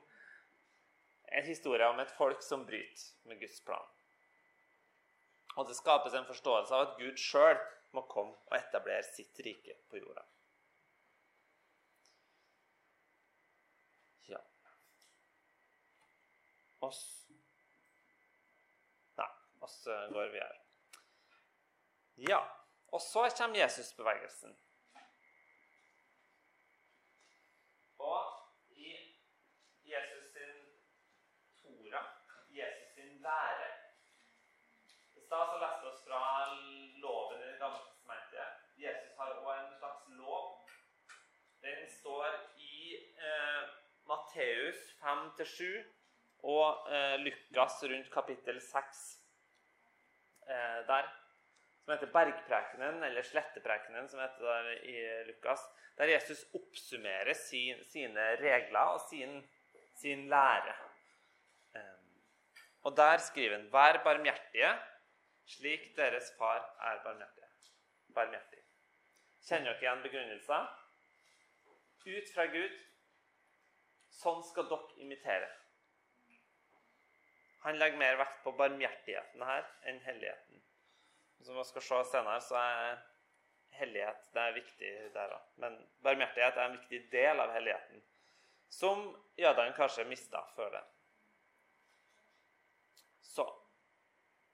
[1.27, 3.87] en historie om et folk som bryter med Guds plan.
[5.55, 7.57] Og det skapes en forståelse av at Gud sjøl
[7.95, 10.25] må komme og etablere sitt rike på jorda.
[14.27, 14.41] Ja
[16.87, 17.01] oss
[19.17, 19.31] Nei,
[19.65, 19.79] oss
[20.13, 20.61] går vi her.
[22.29, 22.43] Ja.
[22.93, 24.55] Og så kommer Jesusbevegelsen.
[35.35, 36.19] stad så leste oss fra
[37.03, 38.47] loven i Det gamle testamentet.
[38.77, 40.45] Jesus har også en slags lov.
[41.65, 42.95] Den står i
[43.27, 43.63] eh,
[44.09, 45.94] Matteus 5-7
[46.45, 49.03] og eh, Lukas rundt kapittel 6
[50.47, 51.11] eh, der.
[51.81, 54.95] Som heter Bergprekenen, eller Sletteprekenen, som heter der i
[55.27, 55.61] Lukas.
[55.97, 59.37] Der Jesus oppsummerer sin, sine regler og sin,
[59.97, 60.75] sin lære.
[61.75, 61.95] Eh,
[62.83, 64.75] og der skriver han 'Vær barmhjertige'
[65.45, 67.03] slik deres far er
[68.13, 68.61] barmhjertig.
[69.45, 70.65] Kjenner dere igjen begrunnelser?
[72.05, 72.73] Ut fra Gud.
[74.09, 75.49] Sånn skal dere imitere.
[77.65, 80.61] Han legger mer vekt på barmhjertigheten her enn helligheten.
[81.41, 82.99] Som vi skal se senere, så er
[83.79, 85.47] hellighet det er viktig der òg.
[85.63, 88.03] Men barmhjertighet er en viktig del av helligheten,
[88.69, 89.07] som
[89.39, 90.83] jødene kanskje mista før det.
[93.25, 93.47] Så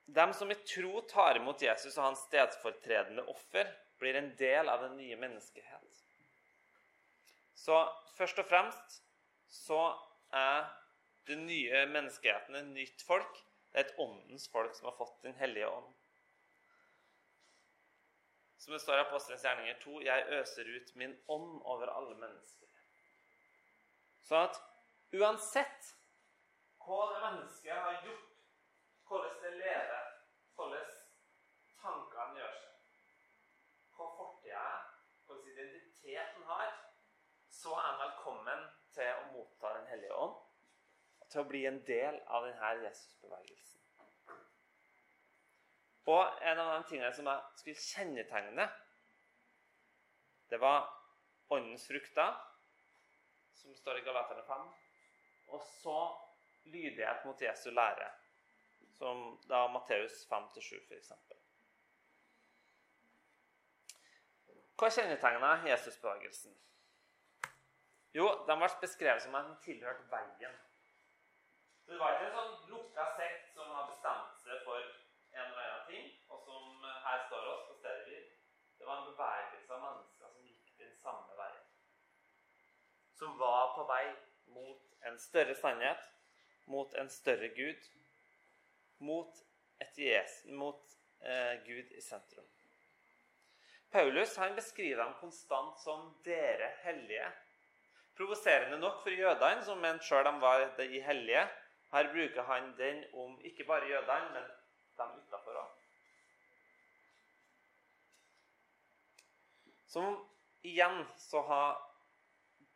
[0.07, 3.69] dem som i tro tar imot Jesus og hans stedsfortredende offer,
[3.99, 5.99] blir en del av den nye menneskehet.
[7.59, 7.83] Så
[8.15, 9.01] først og fremst
[9.51, 9.83] så
[10.33, 10.63] er
[11.27, 13.41] den nye menneskeheten et nytt folk.
[13.71, 15.93] Det er et åndens folk som har fått Den hellige ånd.
[18.57, 22.67] Som det står i Apostelens gjerninger 2.: Jeg øser ut min ånd over alle mennesker.
[24.23, 24.59] Så at
[25.13, 25.95] uansett
[26.85, 28.27] hva det mennesket har gjort
[29.07, 30.05] hvordan det lever,
[30.55, 30.93] hvordan
[31.81, 32.77] tankene gjør seg,
[33.95, 34.85] hva fortida er,
[35.25, 36.71] hvordan identiteten har,
[37.49, 38.63] så er han velkommen
[38.95, 40.40] til å motta Den hellige ånd
[41.31, 43.79] til å bli en del av denne Jesusbevegelsen.
[46.11, 48.65] Og en av de tingene som jeg skulle kjennetegne,
[50.51, 50.89] det var
[51.53, 52.33] åndens frukter,
[53.61, 54.65] som står i Galaterne 5,
[55.55, 55.99] og så
[56.71, 58.09] lydighet mot Jesu lære
[59.01, 61.13] som da Matteus 5-7 f.eks.
[64.77, 66.53] Hva kjennetegna Jesusbevegelsen?
[68.13, 70.53] Jo, de ble beskrevet som at de tilhørte veien.
[71.85, 75.63] Så Det var ikke en sånn lukka sekt som har bestemt seg for en eller
[75.63, 78.29] annen ting, og som her står oss på stedet hvil.
[78.77, 81.65] Det var en bevegelse av mennesker som gikk den samme veien.
[83.19, 84.05] Som var på vei
[84.55, 86.07] mot en større sannhet,
[86.65, 87.91] mot en større Gud,
[88.97, 89.43] mot,
[89.81, 92.47] et Jesus, mot eh, Gud i sentrum.
[93.91, 97.31] Paulus han beskriver dem konstant som 'dere hellige'.
[98.17, 101.49] Provoserende nok for jødene, som mente sjøl de var de hellige.
[101.91, 104.43] Her bruker han den om ikke bare jødene, men
[104.97, 105.71] dem utafor òg.
[109.91, 110.13] Som
[110.63, 111.81] igjen så har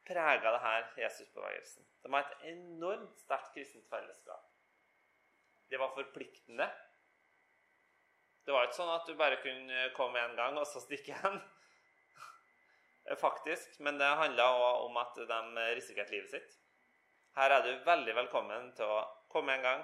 [0.05, 1.85] prega det her Jesusbevegelsen.
[2.03, 4.43] De har et enormt sterkt kristent fellesskap.
[5.69, 6.67] Det var forpliktende.
[8.45, 11.39] Det var ikke sånn at du bare kunne komme en gang og så stikke igjen.
[13.25, 13.79] Faktisk.
[13.79, 16.59] Men det handla òg om at de risikerte livet sitt.
[17.35, 19.81] Her er du veldig velkommen til å komme en gang,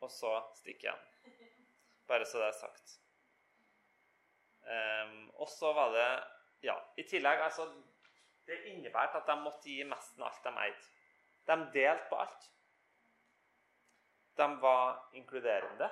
[0.00, 1.02] og så stikke igjen.
[2.08, 2.94] Bare så det er sagt.
[4.64, 6.06] Um, og så var det
[6.64, 7.64] Ja, i tillegg altså
[8.46, 10.88] Det innebærte at de måtte gi nesten alt de eide.
[11.48, 12.48] De delte på alt.
[14.40, 15.88] De var inkluderende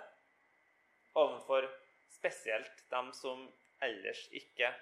[1.14, 1.68] overfor
[2.16, 3.44] spesielt dem som
[3.84, 4.72] ellers ikke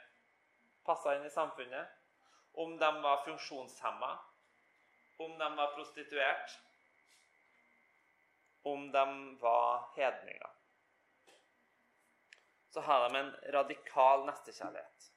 [0.86, 1.90] passa inn i samfunnet.
[2.54, 4.14] Om de var funksjonshemma,
[5.16, 6.58] om de var prostituert,
[8.62, 10.50] om de var hedninger.
[12.68, 15.10] Så har de en radikal nestekjærlighet.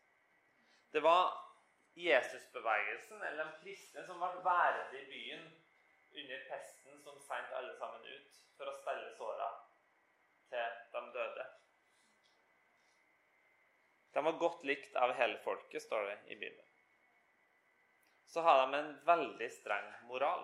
[0.92, 1.50] Det var
[1.96, 5.48] Jesusbevegelsen, eller de kristne, som ble værende i byen
[6.16, 9.50] under pesten som sendte alle sammen ut for å stelle såra
[10.50, 11.46] til de døde.
[14.14, 16.69] De var godt likt av hele folket, står det i Bibelen.
[18.30, 20.44] Så har de en veldig streng moral,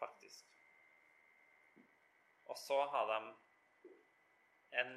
[0.00, 0.56] faktisk.
[2.50, 3.20] Og så har de
[4.82, 4.90] en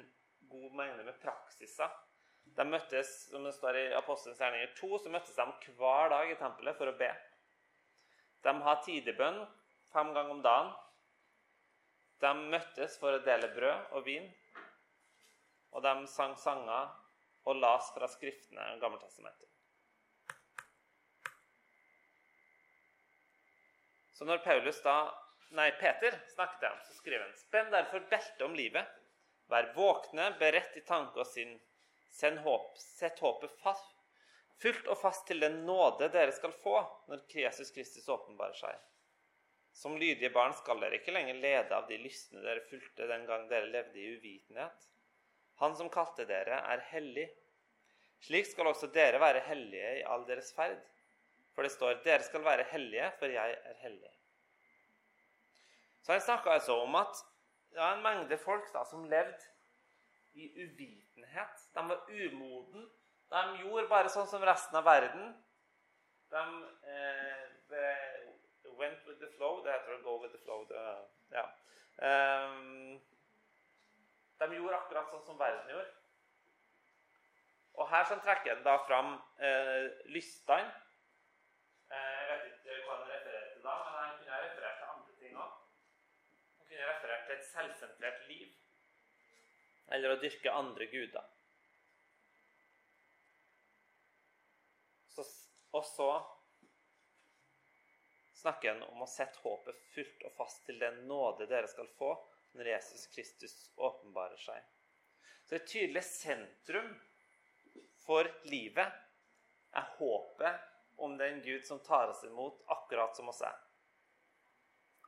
[0.50, 1.94] god mengde med praksiser.
[2.58, 6.38] De møttes, som det står i Apostelens gjerninger 2, så møttes de hver dag i
[6.40, 7.12] tempelet for å be.
[8.46, 9.42] De har tidebønn
[9.94, 10.74] fem ganger om dagen.
[12.22, 14.30] De møttes for å dele brød og vin.
[15.76, 16.94] Og de sang sanger
[17.46, 19.55] og las fra Skriftene i Gammeltestamentet.
[24.16, 24.96] Så når Paulus da,
[25.52, 28.88] nei, Peter snakket om, så skriver han Spenn derfor beltet om livet.
[29.52, 31.52] Vær våkne, beredt i tanke og sinn.
[32.16, 33.92] Send håp, sett håpet fast,
[34.62, 36.78] fullt og fast til den nåde dere skal få
[37.10, 38.80] når Jesus Kristus åpenbarer seg.
[39.76, 43.44] Som lydige barn skal dere ikke lenger lede av de lystne dere fulgte den gang
[43.50, 44.88] dere levde i uvitenhet.
[45.60, 47.28] Han som kalte dere, er hellig.
[48.24, 50.80] Slik skal også dere være hellige i all deres ferd.
[51.56, 54.16] For det står 'Dere skal være hellige, for jeg er hellig'.
[56.02, 57.16] Så Han snakka altså om at
[57.70, 59.38] det var en mengde folk da, som levde
[60.34, 61.64] i uvitenhet.
[61.74, 62.90] De var umoden.
[63.30, 65.32] De gjorde bare sånn som resten av verden.
[66.30, 66.44] De
[66.92, 67.48] eh,
[68.78, 69.64] went with the flow.
[69.64, 70.64] Det heter å go with the flow.
[70.68, 70.84] Det,
[71.32, 71.44] ja.
[71.96, 73.00] Um,
[74.38, 75.92] de gjorde akkurat sånn som verden gjorde.
[77.76, 80.85] Og her sånn trekker han da fram eh, lystene.
[81.96, 85.16] Eh, jeg vet ikke hva han refererer til da, men han kunne referert til andre
[85.22, 85.56] ting òg.
[86.58, 88.54] Han kunne referert til et selvsentrert liv.
[89.96, 91.32] Eller å dyrke andre guder.
[95.16, 95.24] Så,
[95.72, 96.10] og så
[98.36, 102.12] snakker han om å sette håpet fullt og fast til den nåde dere skal få
[102.56, 104.60] når Jesus Kristus åpenbarer seg.
[105.46, 106.90] Så et tydelig sentrum
[108.04, 108.92] for livet
[109.76, 113.56] er håpet om den Gud som tar oss imot akkurat som oss er.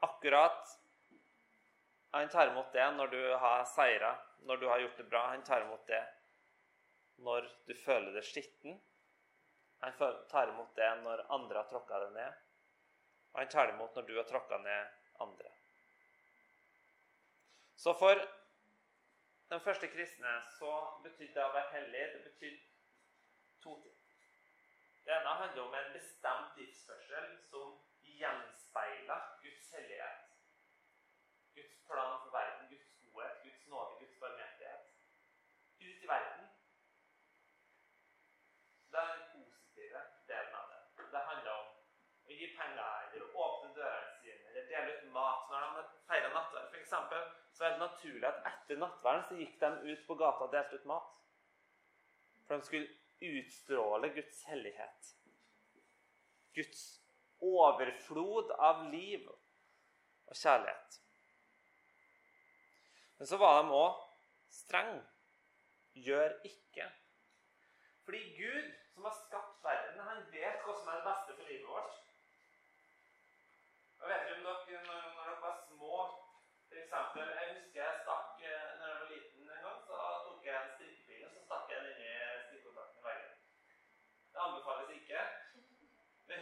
[0.01, 0.79] Akkurat
[2.11, 5.27] Han tar imot det når du har seira, når du har gjort det bra.
[5.29, 6.05] Han tar imot det
[7.17, 8.79] når du føler det skitten.
[9.81, 9.93] Han
[10.31, 12.39] tar imot det når andre har tråkka det ned.
[13.33, 14.87] Og han tar imot når du har tråkka ned
[15.21, 15.53] andre.
[17.77, 18.25] Så for
[19.49, 20.73] den første kristne så
[21.03, 22.65] betydde det å være hellig det betydde
[23.63, 23.98] to ting.
[25.09, 27.69] Det ene handler om en bestemt livsførsel som
[28.21, 30.19] gjenspeiler Guds hellighet.
[31.55, 34.85] Guds plan for verden, Guds godhet, Guds nåde, Guds barmhjertighet.
[35.87, 36.45] Ut i verden.
[38.91, 40.83] Det er den positive delen av det.
[41.15, 41.73] Det handler om
[42.29, 46.81] å gi penger eller åpne dørene sine eller dele ut mat når de feirer nattverd.
[46.85, 50.57] Eksempel, så er det naturlig at etter nattverden så gikk de ut på gata og
[50.59, 51.21] delte ut mat.
[52.45, 55.13] For de skulle utstråler Guds hellighet.
[56.55, 56.85] Guds
[57.39, 60.99] overflod av liv og kjærlighet.
[63.19, 64.03] Men så var de òg
[64.55, 65.05] strenge.
[65.99, 66.85] Gjør ikke.
[68.07, 71.67] Fordi Gud, som har skapt verden, han vet hva som er det beste for livet
[71.69, 71.97] vårt.
[73.99, 75.97] Jeg vet ikke om dere, når, når dere var små,
[76.71, 76.95] f.eks.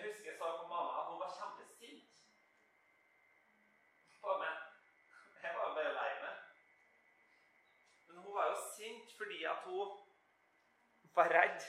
[0.09, 2.22] husker jeg sa på mamma at hun var kjempesint
[4.22, 4.64] på meg.
[5.42, 6.42] Jeg var bare lei meg.
[8.09, 9.94] Men hun var jo sint fordi at hun
[11.16, 11.68] var redd.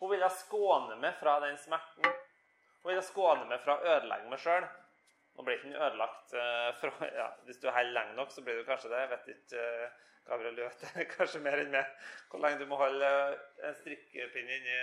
[0.00, 2.06] Hun ville skåne meg fra den smerten.
[2.82, 4.66] Hun ville skåne meg fra å ødelegge meg sjøl.
[5.34, 8.60] Nå blir ikke den ødelagt eh, fra, ja, Hvis du holder lenge nok, så blir
[8.60, 9.00] du kanskje det.
[9.02, 9.62] Jeg vet ikke.
[9.62, 10.84] Eh, Gabriel vet
[11.16, 11.88] kanskje mer enn meg
[12.30, 14.76] hvor lenge du må holde eh, en strikkepinne inni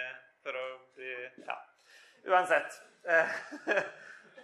[0.43, 0.65] for å
[0.97, 1.13] bli
[1.47, 1.57] Ja.
[2.23, 2.81] Uansett.
[3.03, 3.11] um,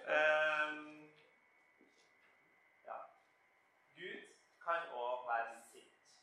[2.87, 2.97] ja.
[3.95, 4.21] Gud
[4.63, 6.15] kan òg være sint.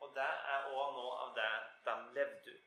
[0.00, 1.52] Og det er òg noe av det
[1.86, 2.66] de levde ut.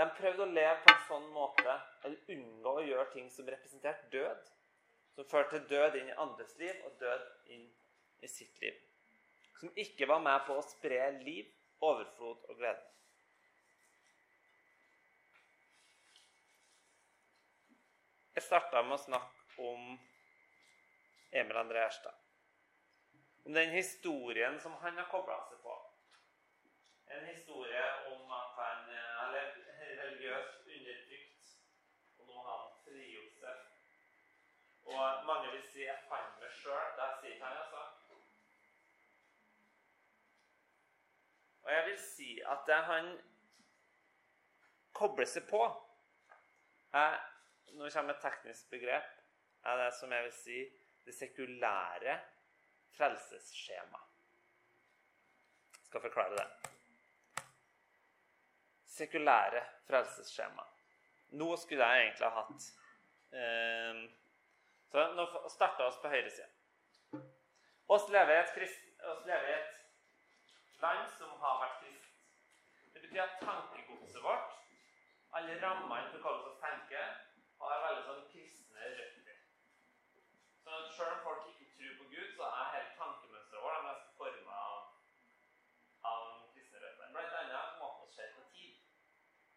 [0.00, 1.72] De prøvde å leve på en sånn måte,
[2.04, 4.40] eller unngå å gjøre ting som representerte død.
[5.14, 7.66] Som førte død inn i andres liv og død inn
[8.24, 8.76] i sitt liv.
[9.60, 11.50] Som ikke var med på å spre liv,
[11.84, 12.80] overflod og glede.
[18.40, 19.88] Jeg starta med å snakke om
[21.28, 22.14] Emil André Erstad.
[23.44, 25.74] Om den historien som han har kobla seg på.
[27.12, 27.82] En historie
[28.14, 29.68] om at han har levd
[29.98, 31.50] religiøst undertrykt,
[32.16, 33.60] og nå har han frigjort seg.
[34.88, 36.96] Og mange vil si 'jeg fant meg sjøl'.
[36.96, 37.84] Det sier ikke han, altså.
[41.62, 43.12] Og jeg vil si at det han
[44.92, 45.62] kobler seg på,
[47.70, 49.10] er Nå kommer et teknisk begrep.
[49.64, 50.58] er det som jeg vil si
[51.04, 52.20] det sekulære
[52.96, 53.98] frelsesskjema.
[55.78, 56.46] Jeg skal forklare det.
[58.86, 60.64] Sekulære frelsesskjema.
[61.30, 62.70] Nå skulle jeg egentlig ha hatt
[63.32, 64.00] eh,
[64.90, 66.48] Så nå starter vi på høyresida.
[67.88, 72.16] Oss lever i et, krist, oss lever i et land som har vært kristent.
[72.94, 74.52] Det betyr at tankegodset vårt,
[75.32, 77.29] alle rammene for hvordan vi tenker,
[78.00, 79.38] veldig sånn kristne røtter.
[80.64, 84.60] Så selv om folk ikke tror på Gud, så er hele tankemønsteret vårt mest forma
[84.66, 84.78] av,
[86.10, 86.20] av
[86.54, 87.10] kristne røtter.
[87.12, 88.78] Blant annet måten vi ser på tid.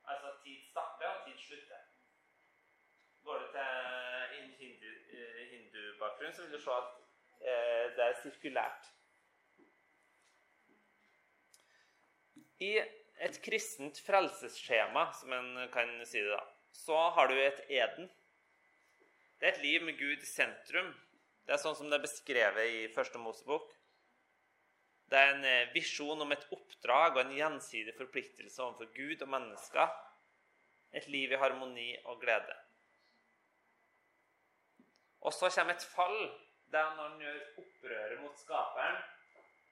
[0.04, 1.86] Altså at tid starter, og tid slutter.
[3.24, 3.62] Går du til
[5.52, 6.90] hindubakgrunn, hindu så vil du se at
[7.40, 8.90] eh, det er sirkulært.
[12.64, 12.74] I
[13.24, 18.12] et kristent frelsesskjema, som en kan si det, da, så har du et eden.
[19.44, 20.86] Det er et liv med Gud i sentrum.
[21.44, 23.74] Det er sånn som det er beskrevet i Første Mosebok.
[25.12, 29.34] Det er en eh, visjon om et oppdrag og en gjensidig forpliktelse overfor Gud og
[29.34, 29.92] mennesker.
[30.96, 32.56] Et liv i harmoni og glede.
[35.28, 36.22] Og så kommer et fall,
[36.72, 39.04] der når han gjør opprøret mot skaperen,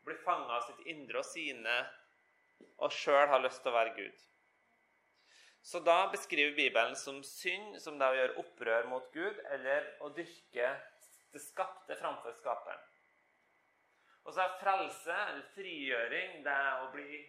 [0.03, 1.79] blir fanga av sitt indre og sine
[2.75, 4.30] og sjøl har lyst til å være Gud.
[5.61, 9.91] Så da beskriver Bibelen som synd, som det er å gjøre opprør mot Gud, eller
[10.01, 10.71] å dyrke
[11.31, 12.81] det skapte framfor skaperen.
[14.25, 17.21] Og så er frelse, eller frigjøring, det er å bli,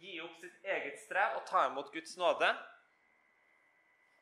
[0.00, 2.48] gi opp sitt eget strev og ta imot Guds nåde.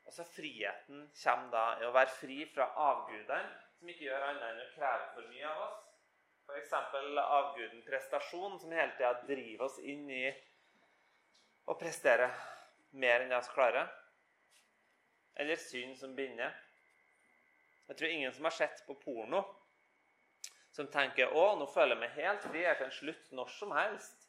[0.07, 4.49] Og så friheten kommer da i å være fri fra avgudene, som ikke gjør annet
[4.49, 5.87] enn å kreve for mye av oss.
[6.47, 6.75] F.eks.
[7.21, 10.27] avguden prestasjon, som hele tida driver oss inn i
[11.67, 12.31] å prestere
[12.97, 13.91] mer enn vi klarer.
[15.37, 16.55] Eller synd som binder.
[17.87, 19.43] Jeg tror ingen som har sett på porno,
[20.73, 22.63] som tenker 'Å, nå føler jeg meg helt fri.
[22.63, 24.27] Jeg kan slutte når som helst'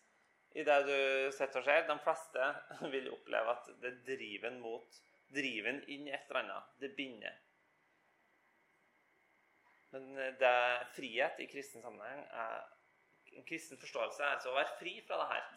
[0.55, 1.87] i det du sitter og ser.
[1.87, 2.47] De fleste
[2.93, 5.01] vil oppleve at det driver en mot
[5.33, 6.71] driven inn i et eller annet.
[6.79, 7.35] Det binder.
[9.91, 10.55] Men det
[10.95, 12.73] frihet i kristen sammenheng er
[13.37, 15.47] En kristen forståelse er altså å være fri fra det her.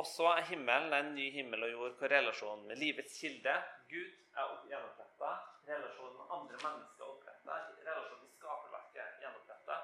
[0.00, 3.52] Og så er himmelen en ny himmel og jord hvor relasjonen med livets kilde,
[3.90, 5.32] Gud, er gjenoppretta.
[5.68, 7.56] Relasjonen med andre mennesker er oppretta.
[7.88, 9.76] Relasjonen med skaperverket er gjenoppretta.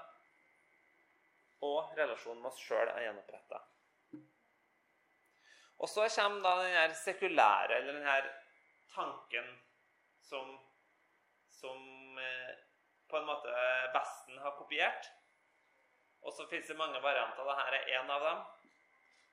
[1.68, 3.60] Og relasjonen med oss sjøl er gjenoppretta.
[5.84, 8.32] Og så kommer da den her sekulære, eller den her
[8.94, 9.52] tanken
[10.24, 10.56] som,
[11.60, 11.80] som
[12.24, 12.52] eh,
[13.10, 13.52] på en måte
[13.92, 15.12] Vesten har kopiert.
[16.24, 17.44] Og så fins det mange varianter.
[17.44, 18.46] Dette er én av dem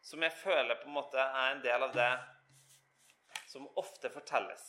[0.03, 2.11] som jeg føler på en måte er en del av det
[3.47, 4.65] som ofte fortelles.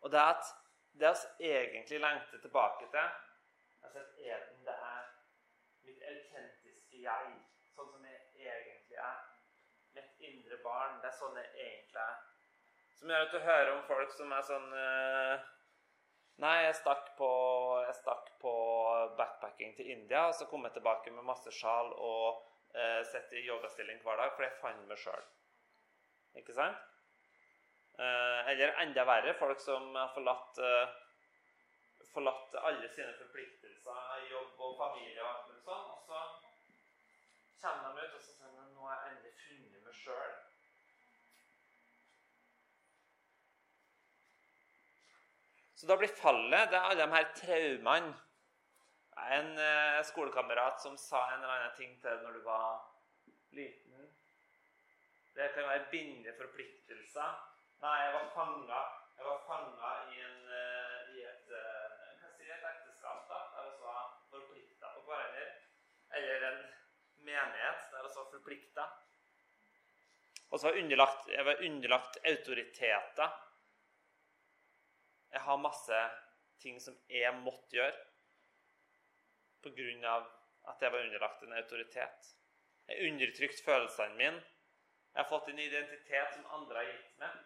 [0.00, 0.52] Og det er at
[1.00, 3.02] det vi egentlig lengter tilbake til
[3.82, 5.06] altså at Eden det er
[5.84, 7.30] mitt autentiske jeg,
[7.74, 9.22] sånn som jeg egentlig er.
[9.96, 11.00] Mitt indre barn.
[11.02, 12.18] Det er sånn jeg egentlig er.
[12.98, 15.48] Som gjør at du hører om folk som er sånn uh,
[16.40, 17.30] Nei, jeg stakk, på,
[17.84, 18.52] jeg stakk på
[19.18, 22.38] backpacking til India, og så kom jeg tilbake med masse sjal og
[22.74, 25.24] eh, sitter i yogastilling hver dag, for jeg fant meg sjøl.
[26.40, 26.88] Ikke sant?
[28.00, 34.78] Eh, eller enda verre, folk som har forlatt, eh, forlatt alle sine forpliktelser, jobb og
[34.78, 35.90] familie og alt mulig sånn.
[35.94, 36.22] Og så
[37.60, 40.38] kommer de ut og så sier de, nå har jeg endelig funnet meg sjøl.
[45.80, 48.16] Så da blir fallet det er alle de her traumene.
[49.28, 52.80] En eh, skolekamerat som sa en eller annen ting til deg når du var
[53.56, 54.08] liten.
[55.34, 57.36] Det kan være bindende forpliktelser.
[57.84, 58.80] Nei, jeg var fanga.
[59.18, 60.22] Jeg var fanga i,
[60.56, 65.46] eh, i et, eh, hva si, et ekteskap da, der vi var forplikta på hverandre.
[66.18, 66.60] Eller en
[67.28, 68.88] menighet der vi var forplikta.
[70.50, 73.40] Og så var underlagt, jeg var underlagt autoriteter.
[75.30, 76.04] Jeg har masse
[76.58, 78.09] ting som jeg måtte gjøre
[79.62, 80.14] pga.
[80.70, 82.34] at jeg var underlagt en autoritet.
[82.88, 84.42] Jeg undertrykte følelsene mine.
[85.14, 87.38] Jeg har fått en identitet som andre har gitt meg.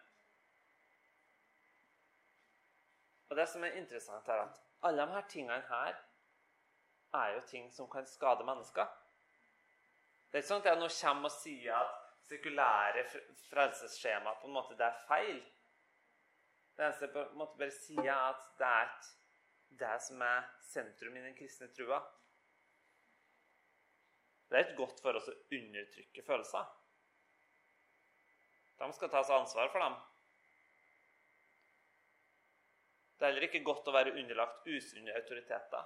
[3.29, 5.95] Og det som er interessant, er at alle de her tingene her
[7.13, 8.85] er jo ting som kan skade mennesker.
[10.29, 13.03] Det er ikke sånn at jeg nå kommer og sier at sekulære
[13.49, 15.37] frelsesskjema på en måte det er feil.
[16.75, 19.11] Det eneste jeg på en måte bare sier, er at det er et,
[19.79, 21.99] det som er sentrum i den kristne trua.
[24.49, 26.67] Det er ikke godt for oss å undertrykke følelser.
[28.79, 29.95] De skal tas ansvar for dem.
[33.15, 35.85] Det er heller ikke godt å være underlagt usunne autoriteter.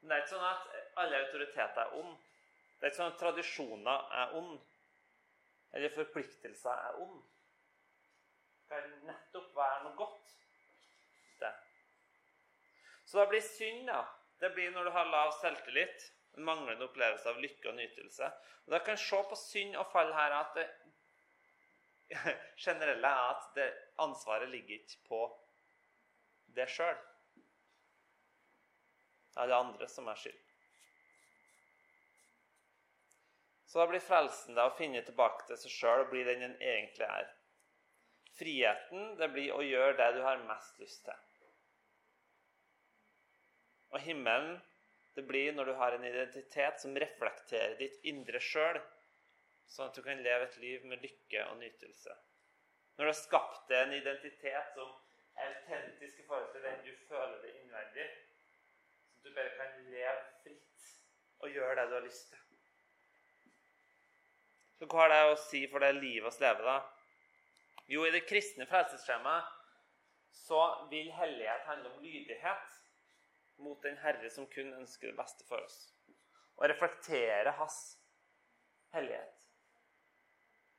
[0.00, 2.12] Men det er ikke sånn at alle autoriteter er ond.
[2.78, 4.60] Det er ikke sånn at tradisjoner er ond.
[5.76, 7.18] Eller forpliktelser er ond.
[8.70, 10.39] Det kan nettopp være noe godt.
[13.10, 14.04] Så da blir synd, da.
[14.38, 16.04] Det blir når du har lav selvtillit,
[16.38, 18.26] en manglende opplevelse av lykke og nytelse.
[18.64, 20.66] Og Da kan jeg se på synd og fall her at det
[22.66, 23.66] generelle er at det,
[23.98, 25.18] ansvaret ligger ikke på
[26.54, 27.00] det sjøl.
[29.34, 30.38] Det er det andre som er skyld.
[33.66, 36.56] Så da blir frelsen det å finne tilbake til seg sjøl og bli den en
[36.62, 37.26] egentlig er.
[38.38, 41.18] Friheten det blir å gjøre det du har mest lyst til.
[43.90, 44.58] Og himmelen
[45.16, 48.78] det blir når du har en identitet som reflekterer ditt indre sjøl,
[49.70, 52.14] sånn at du kan leve et liv med lykke og nytelse.
[52.96, 54.92] Når du har skapt deg en identitet som
[55.40, 58.06] er autentisk i forhold til den du føler det innvendig,
[59.18, 60.88] så du bare kan leve fritt
[61.40, 62.46] og gjøre det du har lyst til.
[64.78, 66.78] Så hva har det å si for det livet vi lever, da?
[67.90, 69.56] Jo, i det kristne frelsesskjemaet
[70.40, 70.60] så
[70.92, 72.78] vil hellighet handle om lydighet
[73.64, 75.82] mot den Herre som kun ønsker det beste for oss.
[76.58, 77.80] Og reflektere hans
[78.94, 79.36] hellighet.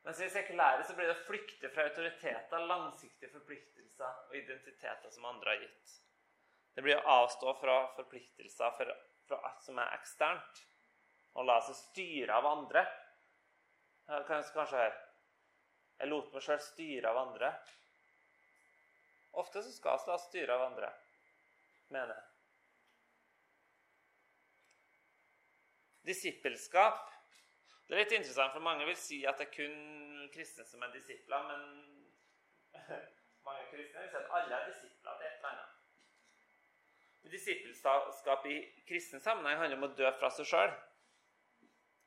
[0.04, 5.14] Mens i det sekulære så blir det å flykte fra autoriteter, langsiktige forpliktelser og identiteter
[5.14, 5.94] som andre har gitt.
[6.74, 8.96] Det blir å avstå fra forpliktelser fra,
[9.28, 10.64] fra alt som er eksternt,
[11.38, 12.84] og la seg styre av andre.
[14.10, 14.98] Kanskje, kanskje høre
[16.02, 17.52] Jeg lot meg sjøl styre av andre.
[19.40, 20.90] Ofte så skal vi la oss styre av andre,
[21.94, 22.31] mener jeg.
[26.08, 27.08] Disippelskap
[27.92, 30.94] det er litt interessant, for mange vil si at det er kun kristne som er
[30.94, 31.66] disipler, men
[33.48, 35.74] mange kristne vil si at alle er disipler til et eller annet.
[37.34, 38.56] Disippelskap i
[38.88, 40.72] kristen sammenheng handler om å dø fra seg sjøl.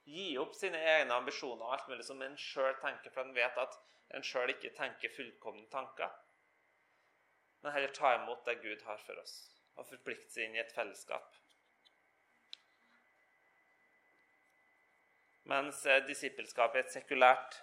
[0.08, 3.60] Gi opp sine egne ambisjoner og alt mulig som en sjøl tenker, for en vet
[3.60, 3.76] at
[4.16, 6.16] en sjøl ikke tenker fullkomne tanker.
[7.60, 9.36] Men heller ta imot det Gud har for oss,
[9.76, 11.43] og forplikte seg inn i et fellesskap.
[15.50, 17.58] Mens eh, disippelskap i et sekulært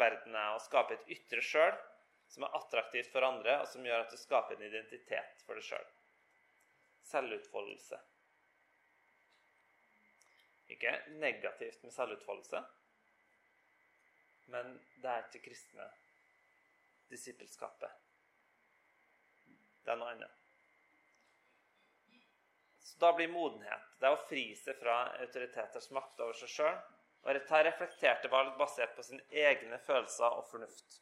[0.00, 1.74] verden er å skape et ytre sjøl
[2.32, 5.66] som er attraktivt for andre, og som gjør at du skaper en identitet for deg
[5.66, 5.84] sjøl.
[5.84, 5.92] Selv.
[7.10, 8.00] Selvutfoldelse.
[10.74, 12.64] Ikke negativt med selvutfoldelse,
[14.50, 14.72] men
[15.02, 15.86] det er ikke kristne
[17.12, 17.92] disippelskapet.
[19.84, 20.42] Det er noe annet.
[22.82, 26.78] Så da blir modenhet det er å fri seg fra autoriteters makt over seg sjøl
[27.26, 31.00] og dette reflekterte valg basert på sine egne følelser og fornuft.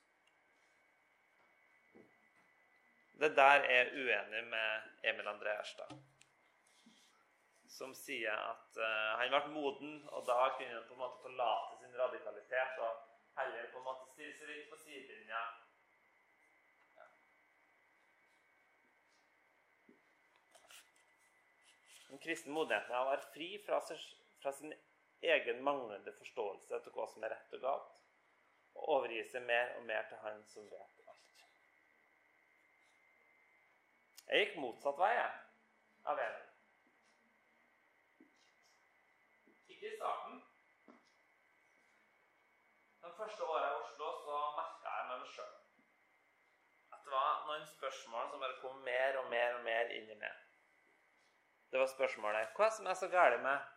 [3.20, 5.92] Det der er jeg uenig med Emil André Erstad,
[7.68, 11.76] som sier at uh, han ble moden, og da kunne han på en måte forlate
[11.82, 13.04] sin radikalitet og
[13.36, 15.42] heller på en måte stille seg litt på sidelinja.
[16.96, 17.06] Ja.
[22.08, 23.82] Den kristne modenheten er å være fri fra,
[24.42, 24.74] fra sin
[25.22, 27.92] egen manglende forståelse til hva som er rett og galt,
[28.74, 31.24] og overgi seg mer og mer til Han som vet alt.
[34.28, 35.14] Jeg gikk motsatt vei.
[36.04, 36.48] av Emil.
[39.72, 40.40] Ikke i starten.
[43.04, 45.52] De første åra i Oslo så merka jeg meg sjøl
[46.94, 50.18] at det var noen spørsmål som bare kom mer og mer og mer inn i
[50.18, 50.42] meg.
[51.72, 53.73] Det var spørsmålet Hva som er så galt med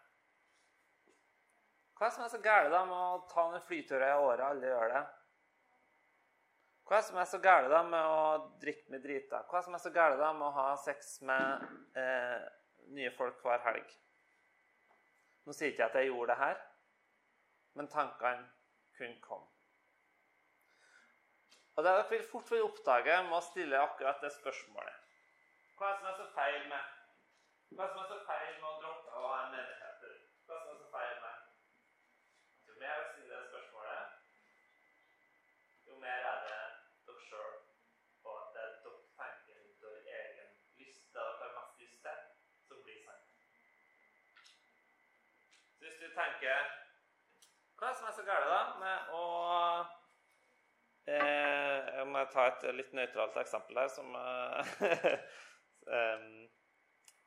[1.97, 4.69] Hva er det som er så galt med å ta noen flyturer i året alle
[4.69, 5.03] gjør det?
[6.87, 8.21] Hva er det som er så galt med å
[8.61, 9.41] drikke med drita?
[9.49, 11.65] Hva er det som er så galt med å ha sex med
[11.97, 12.45] eh,
[12.95, 13.97] nye folk hver helg?
[15.47, 16.57] Nå sier ikke jeg at jeg gjorde det her,
[17.79, 18.49] men tankene
[18.97, 19.47] kunne komme.
[21.77, 24.95] Og det dere vil fort vil oppdage med å stille akkurat det spørsmålet.
[25.77, 26.83] Hva er det som er så feil med
[27.77, 30.07] Hva er det som er så feil med å droppe å ha en menighet?
[30.47, 31.35] Hva er det som er så feil med
[32.65, 34.03] Jo mer jeg stiller det spørsmålet,
[35.87, 36.59] jo mer er det
[37.07, 37.53] dere sjøl
[38.27, 40.49] og at det er dere tenker ut av egen
[40.81, 42.17] lyst, det dere har mest lyst til,
[42.67, 43.27] som blir sant.
[45.77, 46.57] Så hvis du tenker
[47.77, 49.23] Hva er det som er så galt da med å
[51.13, 54.17] eh, Jeg må ta et litt nøytralt eksempel her som um,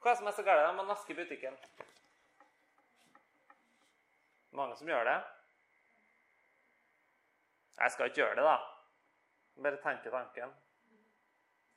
[0.01, 1.57] Hva er det som er så galt med å naske i butikken?
[4.53, 5.19] Mange som gjør det.
[7.81, 8.57] Jeg skal ikke gjøre det, da.
[9.63, 10.53] Bare tenke tanken.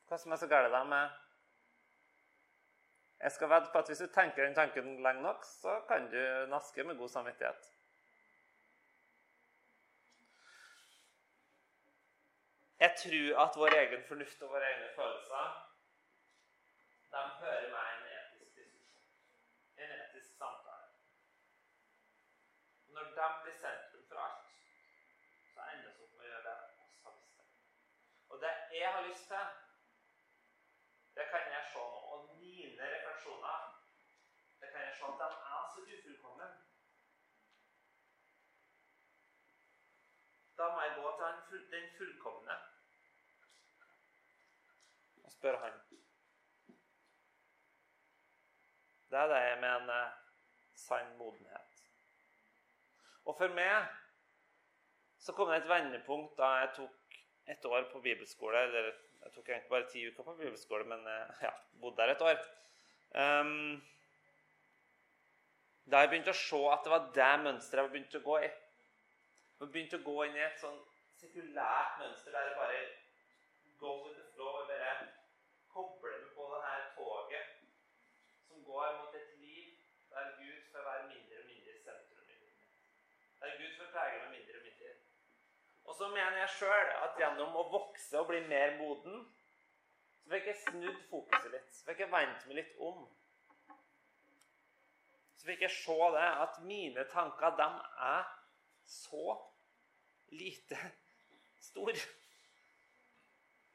[0.07, 1.19] Hva som er så galt med
[3.23, 6.45] Jeg skal vedde på at hvis du tenker den tanken lenge nok, så kan du
[6.51, 7.71] naske med god samvittighet.
[12.79, 15.69] Jeg tror at vår egen fornuft og våre egne følelser
[17.13, 19.03] de hører med en etisk diskusjon,
[19.77, 20.87] en etisk samtale.
[22.95, 24.49] Når de blir sentrum for alt,
[25.53, 27.47] så ender vi opp med å gjøre det oss har lyst til.
[28.29, 29.45] Og det jeg har lyst til,
[31.15, 31.99] det kan jeg se nå.
[32.13, 33.57] Og mine refleksjoner,
[34.59, 36.47] det kan jeg se at de er så ufullkomne.
[40.57, 42.57] Da må jeg gå til den, full, den fullkomne
[45.23, 45.79] og spørre han.
[49.09, 50.11] Det er det jeg mener
[50.75, 51.83] sann modenhet.
[53.25, 53.85] Og for meg
[55.19, 57.02] så kom det et vendepunkt da jeg tok
[57.47, 58.63] et år på bibelskole.
[58.67, 58.91] Eller
[59.23, 61.07] jeg tok egentlig bare ti uker på bibelskole, men
[61.41, 62.45] ja, bodde der et år.
[63.13, 63.83] Um,
[65.91, 68.49] da jeg begynte å se at det var det mønsteret jeg begynte å gå i.
[69.59, 70.79] Jeg begynte å gå inn i et sånn
[71.19, 72.79] sekulært mønster der jeg bare
[73.81, 74.63] go with the flow.
[74.63, 75.09] Jeg bare
[75.73, 77.53] kobler meg på det her toget
[78.47, 79.69] som går mot et liv
[80.13, 82.89] der Gud får være mindre og mindre i sentrum i livet mitt.
[83.41, 84.91] Der Gud får prege meg mindre og mindre.
[85.83, 89.21] Og så mener jeg sjøl at gjennom å vokse og bli mer moden,
[90.19, 91.69] så fikk jeg snudd fokuset litt.
[91.71, 93.05] Så fikk jeg vendt meg litt om.
[95.39, 97.69] Så fikk jeg se det at mine tanker, de
[98.09, 98.27] er
[98.97, 99.37] så
[100.35, 100.81] lite
[101.69, 101.95] store.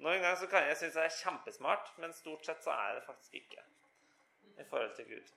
[0.04, 3.06] Noen ganger så kan jeg synes jeg er kjempesmart, men stort sett så er det
[3.08, 3.64] faktisk ikke
[4.60, 5.36] i forhold til Gud.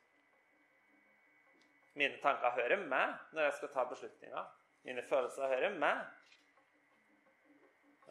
[1.95, 4.57] Mine tanker hører med når jeg skal ta beslutninger.
[4.83, 6.03] Mine følelser hører med.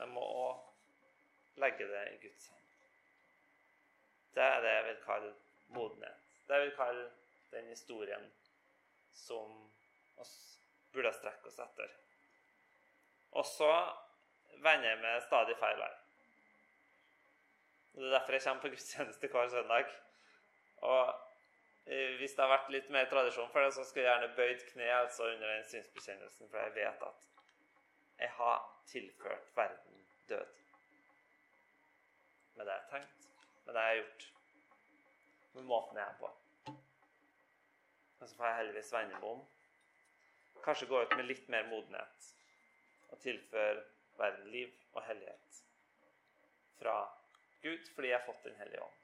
[0.01, 2.69] Jeg må òg legge det i Guds hånd.
[4.35, 5.33] Det er det jeg vil kalle
[5.77, 6.29] modenhet.
[6.47, 7.09] Det jeg vil kalle
[7.51, 8.31] den historien
[9.13, 9.57] som
[10.23, 10.37] oss
[10.95, 11.91] burde strekke oss etter.
[13.39, 13.73] Og så
[14.65, 15.91] vender jeg meg stadig feil vei.
[17.95, 19.93] Det er derfor jeg kommer på gudstjeneste hver søndag.
[20.89, 21.03] Og
[21.87, 24.67] eh, hvis det har vært litt mer tradisjon for det, så skulle jeg gjerne bøyd
[24.73, 27.27] kne altså under den synsbekjennelsen, for jeg vet at
[28.21, 28.59] jeg har
[28.91, 29.90] tilført verden
[30.31, 30.59] død.
[32.57, 33.31] Med det jeg har tenkt,
[33.67, 34.27] med det jeg har gjort,
[35.55, 36.31] med måten jeg er på.
[38.21, 39.43] Og så får jeg heldigvis vende meg om.
[40.65, 42.31] Kanskje gå ut med litt mer modenhet
[43.11, 43.83] og tilføre
[44.19, 45.63] verden liv og hellighet
[46.81, 46.97] fra
[47.63, 49.00] Gud fordi jeg har fått Den hellige ånd.